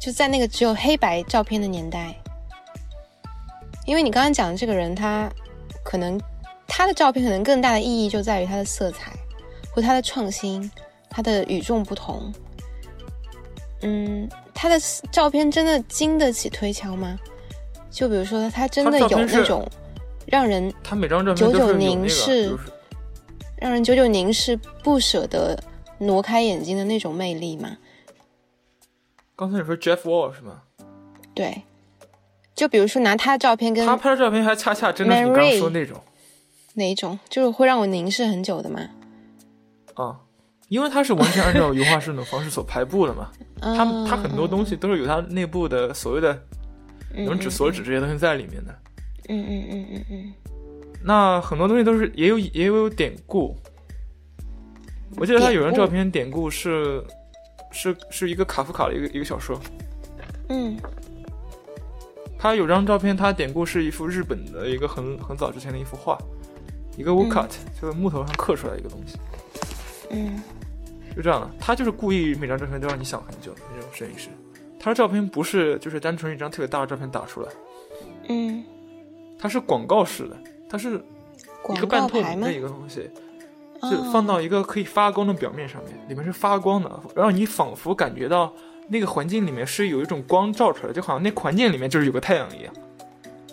[0.01, 2.15] 就在那个只有黑白照片的年代，
[3.85, 5.29] 因为你刚刚讲的这个人，他
[5.83, 6.19] 可能
[6.67, 9.11] 他的照片可能更大的意义就在于他的色彩。
[9.71, 10.71] 或他的创新，
[11.15, 12.29] 它的与众不同。
[13.83, 14.75] 嗯，他的
[15.13, 17.17] 照片真的经得起推敲吗？
[17.89, 19.65] 就比如说，他真的有那种
[20.25, 22.57] 让人他每张照片都是有久久，凝视
[23.55, 25.57] 让人久久凝视、不舍得
[25.99, 27.77] 挪开眼睛的那种魅力吗？
[29.37, 30.63] 刚才你说 Jeff Wall 是吗？
[31.33, 31.63] 对，
[32.53, 36.01] 就比如说拿他的照片跟他拍的照片还恰恰真的是你刚刚说那种
[36.73, 38.81] 哪一种，就是会让我凝视很久的吗。
[39.93, 40.19] 啊，
[40.67, 43.31] 因为它是完全按照油画式的方式所排布的嘛。
[43.61, 46.39] 他他他很多东西都是有它内部的所谓的
[47.13, 48.75] 能指所指这些东西在里面的。
[49.29, 50.33] 嗯嗯嗯嗯嗯
[51.03, 53.55] 那很多东西都是也有也有典故。
[55.17, 57.03] 我记得他有张照片典故是
[57.71, 59.59] 是是一个卡夫卡的一个一个小说，
[60.49, 60.75] 嗯
[62.37, 66.17] 他有张照片，他典故是一幅日本的一个很很早之前的一幅画，
[66.97, 67.49] 一个 woodcut，、
[67.79, 69.17] 就是木头上刻出来一个东西，
[70.11, 70.41] 嗯
[71.15, 71.49] 就这样的。
[71.59, 74.29] 他就是故意每张照片都让你想很久的那种摄影师。
[74.79, 77.49] 他的照片不是就是单纯一张特别大的照片打出来，
[78.27, 78.63] 嗯，
[79.39, 80.37] 它是广告式的，
[80.69, 81.01] 它是
[81.69, 82.53] 一个半透明的？
[82.53, 83.09] 一个东西，
[83.81, 88.53] 就哦放到一个可以发光的表面上面，里面是发光的，让你仿佛感觉到
[88.87, 92.73] 那个环境里面是有一种光照出来，就好像那环境里面就是有个太阳一样。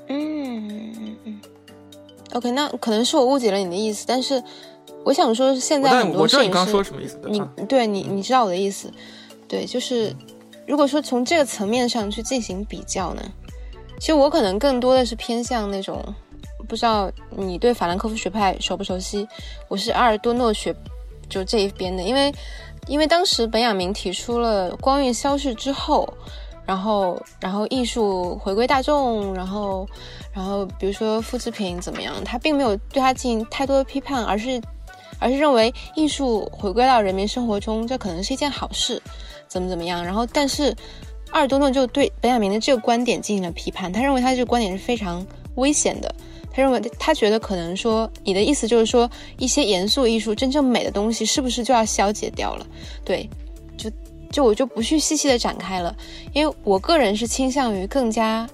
[0.08, 1.40] 嗯嗯嗯。
[2.34, 4.42] OK，那可能是我误解了你的意思，但是
[5.04, 7.28] 我想说，现在很我知道你刚刚多摄影师，说什么意思的。
[7.28, 8.90] 你啊对你你知道我的意思，
[9.48, 10.14] 对，就是
[10.66, 13.22] 如果说从这个层面上去进行比较呢，
[13.98, 16.02] 其实我可能更多的是偏向那种，
[16.68, 19.26] 不知道你对法兰克福学派熟不熟悉？
[19.68, 20.74] 我是阿尔多诺学
[21.28, 22.32] 就这一边的，因为
[22.86, 26.08] 因为当时本雅明提出了光晕消逝之后。
[26.64, 29.84] 然后，然后艺术回归大众，然后，
[30.32, 34.62] 然后比如说复制品怎么样，他并没有对他进行太多的批判，而是
[35.22, 39.00] 而是认为艺术回归到人民生活中，这可能是一件好事，
[39.46, 40.04] 怎么怎么样。
[40.04, 40.74] 然后，但是
[41.30, 46.12] 阿尔多诺就对本雅明的这个观点进行了批判，他认为他这个观点是非常危险的。
[46.54, 52.66] 他认为他觉得可能说你的意思就是说一些严肃艺术真正美的东西是不是就要消解掉了？
[53.02, 53.26] 对，
[53.78, 53.90] 就
[54.30, 55.96] 就我就不去细细的展开了，
[56.34, 58.46] 因为我个人是倾向于更加，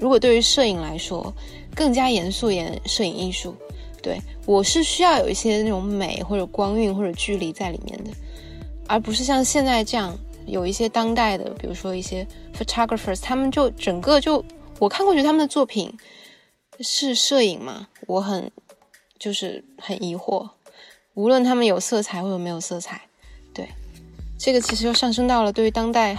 [0.00, 1.32] 如果对于摄影来说，
[1.76, 3.54] 更加严肃一点的摄影艺术。
[4.06, 8.10] 对我是需要有一些那种美或者光晕或者距离在里面的，
[8.86, 12.24] 而不是像现在这样有一些当代的，比如说一些
[12.56, 14.44] photographers，他们就整个就
[14.78, 15.92] 我看过去他们的作品
[16.78, 17.88] 是摄影吗？
[18.06, 18.48] 我很
[19.18, 20.48] 就是很疑惑，
[21.14, 23.02] 无论他们有色彩或者没有色彩，
[23.52, 23.68] 对
[24.38, 26.16] 这个其实又上升到了对于当代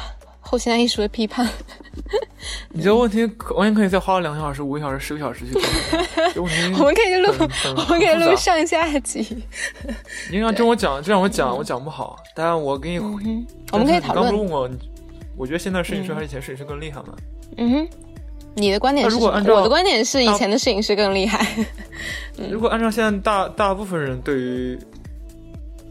[0.48, 1.48] 后现代艺术的批判。
[2.72, 5.64] 你这个问题可完全可以再花两个小时、五个小时、十个小时去讲。
[6.34, 7.34] 这问题我们可以录，
[7.76, 9.44] 我们可以录上下集。
[10.32, 12.16] 你让跟我讲，这让我讲，我讲不好。
[12.36, 13.00] 当然，我给你，
[13.72, 14.38] 我们可以讨论你刚不。
[14.38, 14.70] 问我，
[15.36, 17.16] 我觉得现在摄影师还是以前摄影师更厉害吗？
[17.58, 17.90] 嗯哼，
[18.56, 19.32] 你的观点是什么？
[19.34, 21.46] 那如果按照我的观点是以前的摄影师更厉害。
[22.38, 24.80] 嗯如果按照现在大大部分人对于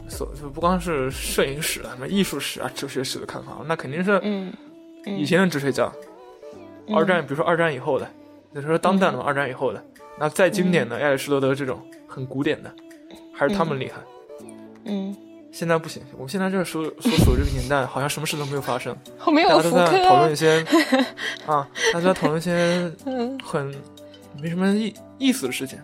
[0.09, 4.21] 所就不光是摄影史啊、什么艺术史啊、哲学史的看法，那肯定是
[5.05, 5.91] 以前的哲学家，
[6.95, 8.09] 二战，比如说二战以后的，
[8.55, 9.85] 就是说当代的嘛，二战以后的，
[10.19, 12.73] 那再经典的亚里士多德这种很古典的，
[13.35, 14.01] 还是他们厉害。
[14.85, 15.17] 嗯，
[15.53, 18.97] 现在不行，我们现在这所所处的这个年代，好像什么事都没有发生，
[19.27, 20.37] 我没有大家都在讨论一。
[20.37, 20.65] 些
[21.47, 23.39] 啊，大家在讨论一些嗯。
[23.45, 23.75] 很
[24.41, 25.79] 没什么意意思的事情，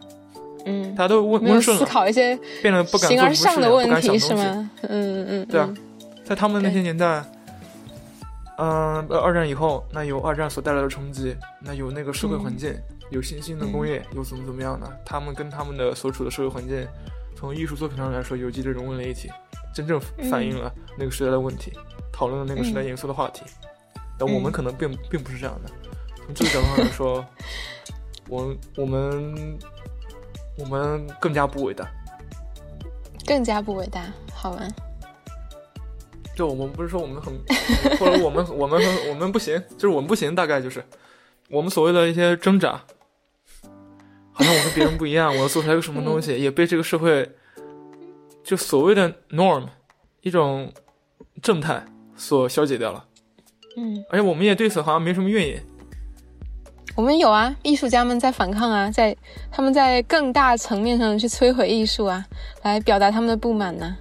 [0.65, 4.29] 嗯，大家都温温顺了，考一些变得不敢做不上的问敢想题东西。
[4.29, 4.71] 是吗？
[4.83, 5.77] 嗯嗯，对啊嗯，
[6.25, 7.25] 在他们那些年代，
[8.59, 12.75] 嗯、呃，二战以后，那有二战所带来的冲击，那有那个社会环境，
[13.11, 16.87] 有新兴的工业，有怎么怎么样的，他们跟他们的所处的社会环境，
[17.35, 19.31] 从艺术作品上来说，有机的融为了一体，
[19.75, 20.01] 真正
[20.31, 21.73] 反映了那个时代的问题，
[22.13, 23.43] 讨论了那个时代严肃的话题。
[24.19, 25.71] 但我们可能并并不是这样的，
[26.25, 27.25] 从这个角度上来说，
[28.29, 29.59] 我 我们
[30.59, 31.89] 我们更加不伟大。
[33.27, 34.67] 更加不伟大，好吧？
[36.35, 37.33] 就我们不是说我们很，
[37.99, 40.83] 或者我们我们很我们不行，就是我们不行，大概就是
[41.51, 42.83] 我们所谓的一些挣扎，
[44.33, 47.31] 好像我跟别人不一样，我要做出来个什么东西，也被这个社会
[48.43, 49.67] 就所谓的 norm
[50.23, 50.73] 一种
[51.43, 51.85] 正态
[52.17, 53.05] 所消解掉了，
[53.77, 55.63] 嗯，而且我们也对此好像没什么怨言。
[56.95, 59.17] 我们有啊，艺术家们在反抗啊，在
[59.51, 62.25] 他们在更大层面上去摧毁艺术啊，
[62.63, 63.97] 来表达他们的不满呢、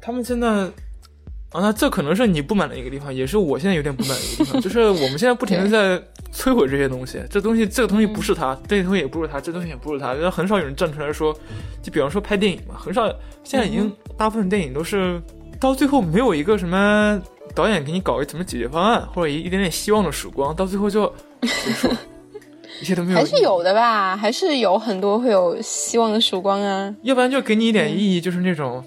[0.00, 11.32] 他们现在啊，那这可能是你不满的一个地方，也是我现在有点不满的一个地方， 就是我们现在不停的在摧毁这些东西，这东西这个东西不是他，这个东西也不是他，这东西也不是它，很少有人站出来说，
[11.80, 13.06] 就比方说拍电影嘛，很少，
[13.44, 15.22] 现在已经大部分电影都是
[15.60, 17.22] 到最后没有一个什么
[17.54, 21.88] 导演给你搞一个什么解决方案，或者一一点点希望的曙光，到最后就结束，
[22.80, 26.94] 一切都没有，还是有的吧，还是有很多会有希望的曙光啊。
[27.02, 28.84] 要不然就给你一点意义，就是那种，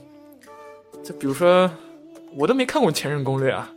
[1.03, 1.69] 就比如说，
[2.35, 3.69] 我都没看过《前任攻略》啊，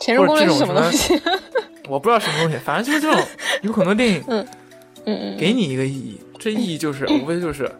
[0.00, 1.20] 前任攻略是什么东西？
[1.88, 3.22] 我不知道什么东西，反正就是这种，
[3.62, 4.46] 有很多电影 嗯
[5.06, 7.70] 嗯，给你一个意义，这意义就是无非就是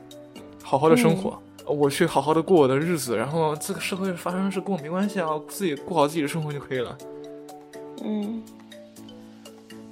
[0.63, 1.39] 好好的生活，
[1.73, 6.99] 我去好好的过我的日子，然后这个社会发生的事跟我没关系啊，我自己过好自己的生活就可以了，
[8.05, 8.43] 嗯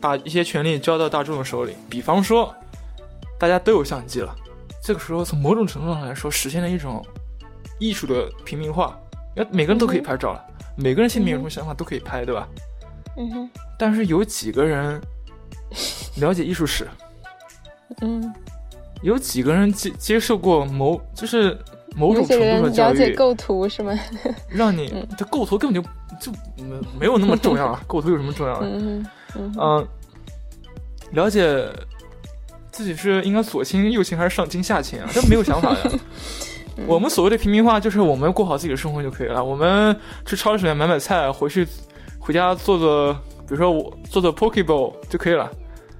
[0.01, 2.55] 把一些权利交到大众的手里，比方说，
[3.39, 4.35] 大家都有相机了，
[4.83, 7.05] 这个时候从某种程度上来说，实现了一种
[7.81, 8.99] 艺术的平民化，
[9.37, 10.45] 因为每个人都可以拍照了，
[10.77, 12.49] 每个人心里面有什么想法都可以拍，对吧？
[13.17, 15.01] 嗯哼但是有几个人
[16.19, 16.87] 了解艺术史。
[18.03, 18.33] 嗯，
[19.03, 21.57] 有几个人接接受过某就是
[21.97, 23.93] 某种程度的教育，了解构图是吗？
[24.49, 25.89] 让你嗯这构图根本就
[26.21, 28.67] 就没没有那么重要啊， 构图有什么重要的？
[29.37, 29.87] 嗯
[31.13, 31.65] 了解
[32.71, 35.09] 自己是应该左倾右倾还是上倾下倾啊？
[35.13, 35.91] 这没有想法的。
[36.77, 39.45] 嗯我们所谓的平民化，就是我们过好自己的生活就可以了。
[39.45, 41.67] 我们去超市里面买买菜，回去
[42.21, 45.51] 回家做做，比如说我做做 Pokeball 就可以了。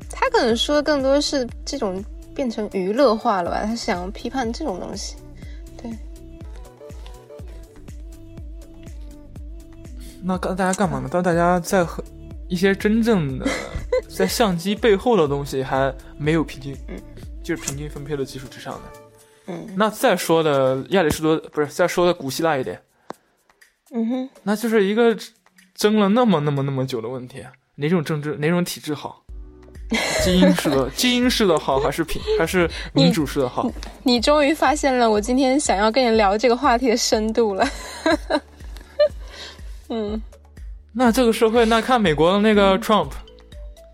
[0.09, 2.01] 他可能说的更多是这种
[2.39, 3.65] 变成娱乐化了吧？
[3.67, 5.17] 他想要批判这种东西。
[5.77, 5.91] 对，
[10.23, 11.09] 那干大家干嘛呢？
[11.11, 12.01] 当大家在和
[12.49, 13.49] 一些真正的
[14.09, 16.97] 在相机背后的东西还没有平均，嗯
[17.43, 18.83] 就是平均分配的基础之上的。
[19.49, 22.81] 嗯那再说的亚里士多不是再说的古希腊一点，
[23.91, 25.17] 嗯哼，那就是一个
[25.75, 29.25] 争了那么那么那么久的问题，哪种政治哪种体制好？
[30.23, 33.67] 基因式的精英式的好还是平还是民主式的好？
[34.03, 37.67] 你终于发现了我今天想要跟你聊这个话题的深度了。
[39.89, 40.21] 嗯，
[40.93, 43.09] 那这个社会，那看美国的那个 Trump，、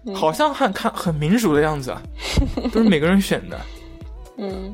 [0.07, 2.03] 嗯好像很看很民主的样子啊，
[2.73, 3.61] 都是每个人选的。
[4.37, 4.71] 嗯，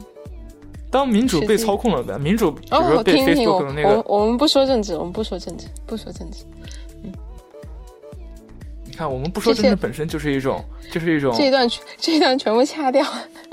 [0.90, 6.44] 当民主被操控了呗，民主比如哦，说被 Facebook 的那我个，我们不说政治，我们不说政治，不说政治。
[9.00, 13.02] 你看我们不说政治本身就是一种，就是一种，这一段全这一段全部掐掉。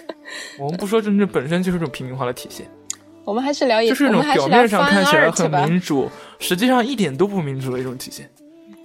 [0.59, 2.67] 我们不说政治本身就是一种平民化的体现，
[3.23, 5.49] 我们还是聊，就是一种表面上看起来很。
[5.49, 8.29] 民主，实际上一点都不民主的一种体现。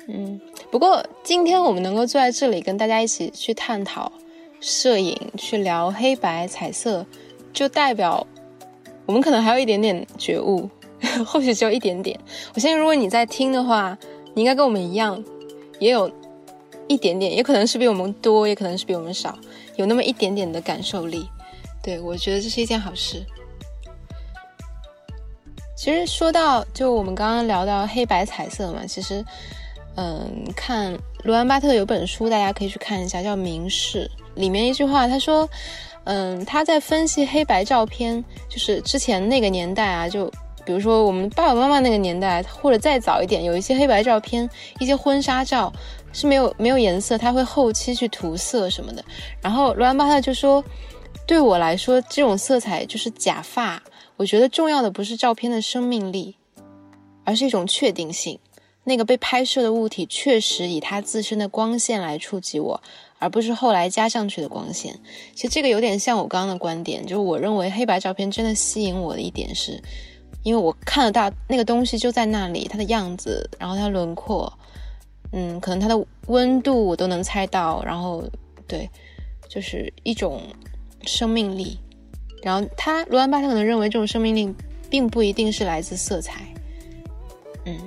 [0.07, 0.41] 嗯，
[0.71, 4.13] 不过今天我们能够坐在这里跟大家一起去探讨
[4.61, 7.05] 摄影，去聊黑白、彩色，
[7.53, 8.25] 就代表
[9.05, 10.71] 我们可能还有一点点觉悟，
[11.27, 12.17] 或许只有一点点。
[12.55, 13.99] 我相信，如果你在听的话，
[14.33, 15.21] 你应该跟我们一样，
[15.81, 16.09] 也有
[16.93, 19.39] 一点点，也可能是比我们多，也可能是比我们少，
[19.77, 21.29] 有那么一点点的感受力。
[21.83, 23.25] 对我觉得这是一件好事。
[25.77, 29.25] 其实说到，就我们刚刚聊到黑白彩色嘛，其实，
[29.97, 34.09] 嗯，看罗兰巴特有本书，大家可以去看一下，叫《明示》。
[34.41, 35.49] 里面一句话，他说，
[36.05, 40.31] 嗯，他在分析黑白照片，就是之前那个年代啊，就
[40.65, 45.73] 比如说我们爸爸妈妈那个年代，或者再早一点，有一些黑白照片，一些婚纱照
[46.13, 49.05] 是没有没有颜色，他会后期去涂色什么的。
[49.41, 50.63] 然后罗兰巴特就说，
[51.27, 53.83] 对我来说，这种色彩就是假发。
[54.17, 56.37] 我觉得重要的不是照片的生命力，
[57.25, 58.39] 而是一种确定性。
[58.85, 62.83] 那个被拍摄的物体确实以它自身的光线来触及我，
[63.21, 64.99] 而不是后来加上去的光线。
[65.35, 69.81] 其实这个有点像我刚刚的观点，就是我认为黑白照片真的吸引我的一点是，
[70.43, 74.53] 因为我看得到那个东西就在那里，它的样子，然后它轮廓，
[75.33, 78.23] 嗯，可能它的温度我都能猜到，然后
[78.67, 78.89] 对，
[79.49, 80.43] 就是一种
[81.03, 81.79] 生命力。
[82.43, 84.53] 然后他罗兰巴特可能认为这种生命力
[84.91, 86.43] 并不一定是来自色彩，
[87.65, 87.79] 嗯，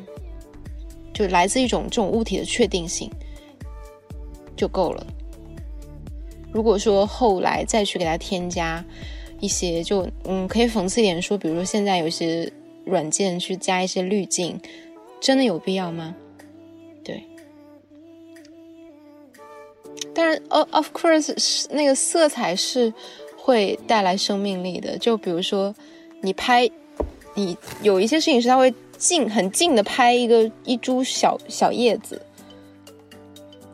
[1.13, 3.11] 就来自一种这种物体的确定性
[4.55, 5.05] 就够了。
[6.53, 8.81] 如果说后来再去给它添加
[9.41, 12.49] 一些，就嗯，可以讽刺一点说，比如说现在有些
[12.85, 14.57] 软件去加一些滤镜，
[15.19, 16.15] 真的有必要吗？
[20.15, 22.91] 但是，of of course，是那个色彩是。
[23.37, 25.71] 会带来生命力的，就比如说，
[26.21, 26.67] 你拍，
[27.35, 32.19] 你有一些摄影师他会近很近的拍一个一株小小叶子，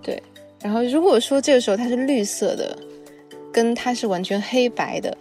[0.03, 0.21] 对，
[0.61, 2.77] 然后如果说这个时候它是绿色的，
[3.49, 5.17] 跟它是完全黑白的，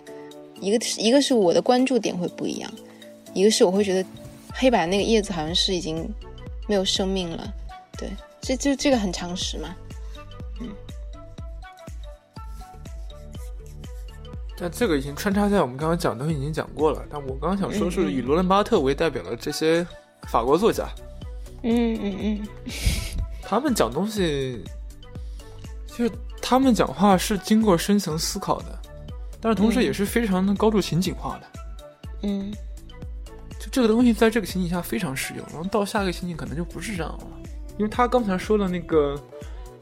[0.61, 2.69] 一个一个是我的关注点会不一样，
[3.33, 4.09] 一个是我会觉得
[4.53, 6.13] 黑白那个叶子好像是已经
[6.67, 7.55] 没有生命了，
[7.97, 8.09] 对，
[8.41, 9.77] 这就这个很常识嘛。
[14.61, 17.03] 但这个已经穿插在我们刚刚讲的东西已经讲过了。
[17.09, 19.87] 但我刚刚想说是以罗兰巴特为代表的这些
[20.29, 20.87] 法国作家，
[21.63, 22.49] 嗯嗯嗯，
[23.43, 24.63] 他们讲东西，
[25.87, 28.79] 就是他们讲话是经过深层思考的，
[29.41, 31.47] 但是同时也是非常的高度情景化的。
[32.25, 32.53] 嗯，
[33.59, 37.27] 就这个东西在这个情景下非常实用，然后到下一个情景可能就不是这样了。
[37.79, 39.19] 因为他刚才说的那个，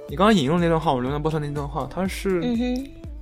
[0.09, 2.41] 你刚刚引用那段话，我罗兰巴特那段话，他是。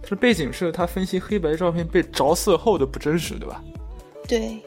[0.08, 3.60] 这背景是他分析黑白照片被着色后的不真实，对吧？
[4.28, 4.60] 对，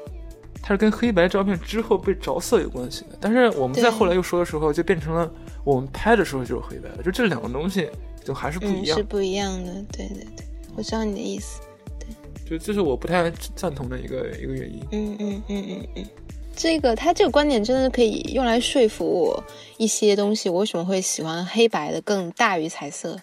[0.61, 3.17] 它是跟黑白照片之后被着色有关系的。
[3.21, 5.31] 但是我们在后来又说的时候，就变成了
[5.63, 7.89] 我们拍的时候就是黑白的，就这两个东西
[8.21, 9.73] 就还是不一样，嗯、是不一样的。
[9.93, 11.61] 对对对，我知道你的意思。
[11.97, 14.85] 对，就这是我不太赞同的一个一个原因。
[14.91, 16.05] 嗯嗯嗯嗯嗯，
[16.53, 19.41] 这个他这个观点真的可以用来说服我
[19.77, 23.17] 一些东西，我为什么会喜欢黑白的更大于彩色？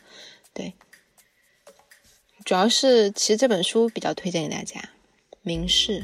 [0.55, 0.73] 对。
[2.47, 4.79] 主要是其实这本书比较推荐给大家，
[5.43, 6.01] 《明示》。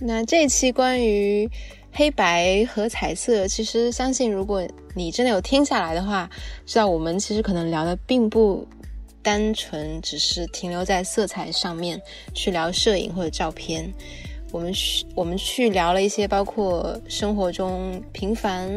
[0.00, 1.48] 那这一期关于
[1.90, 4.62] 黑白和彩色，其实相信如果
[4.94, 6.28] 你真的有听下来的话，
[6.66, 8.68] 知道我们其实可能聊的并不
[9.22, 11.98] 单纯，只是停留在色彩上面
[12.34, 13.90] 去聊摄影或者照片。
[14.52, 18.68] 我们去我们去聊了一些包括生活中平凡、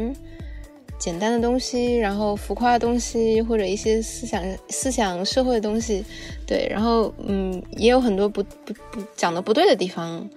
[1.01, 6.05] 简单的东西，然后浮夸的东西，或者一些思想、思想、社会的东西。
[6.45, 10.29] 对，然后嗯，也有很多不不不讲的不对的地方，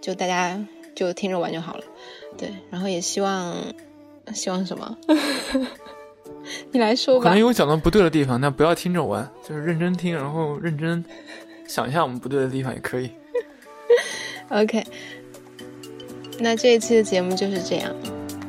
[0.00, 0.56] 就大家
[0.94, 1.84] 就听着玩就好了。
[2.38, 3.56] 对，然后也希望
[4.32, 4.96] 希望什么？
[6.70, 7.24] 你来说吧。
[7.24, 11.04] 可能有讲的不对的地方，但不要听着玩，就是认真听，然后认真
[11.66, 13.10] 想一下我们不对的地方也可以。
[14.50, 14.84] OK，
[16.38, 17.92] 那这一期的节目就是这样。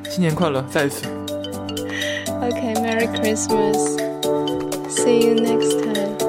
[0.07, 1.24] 新年快乐，再一次。
[2.43, 3.95] Okay, Merry Christmas.
[4.93, 6.24] See you next time.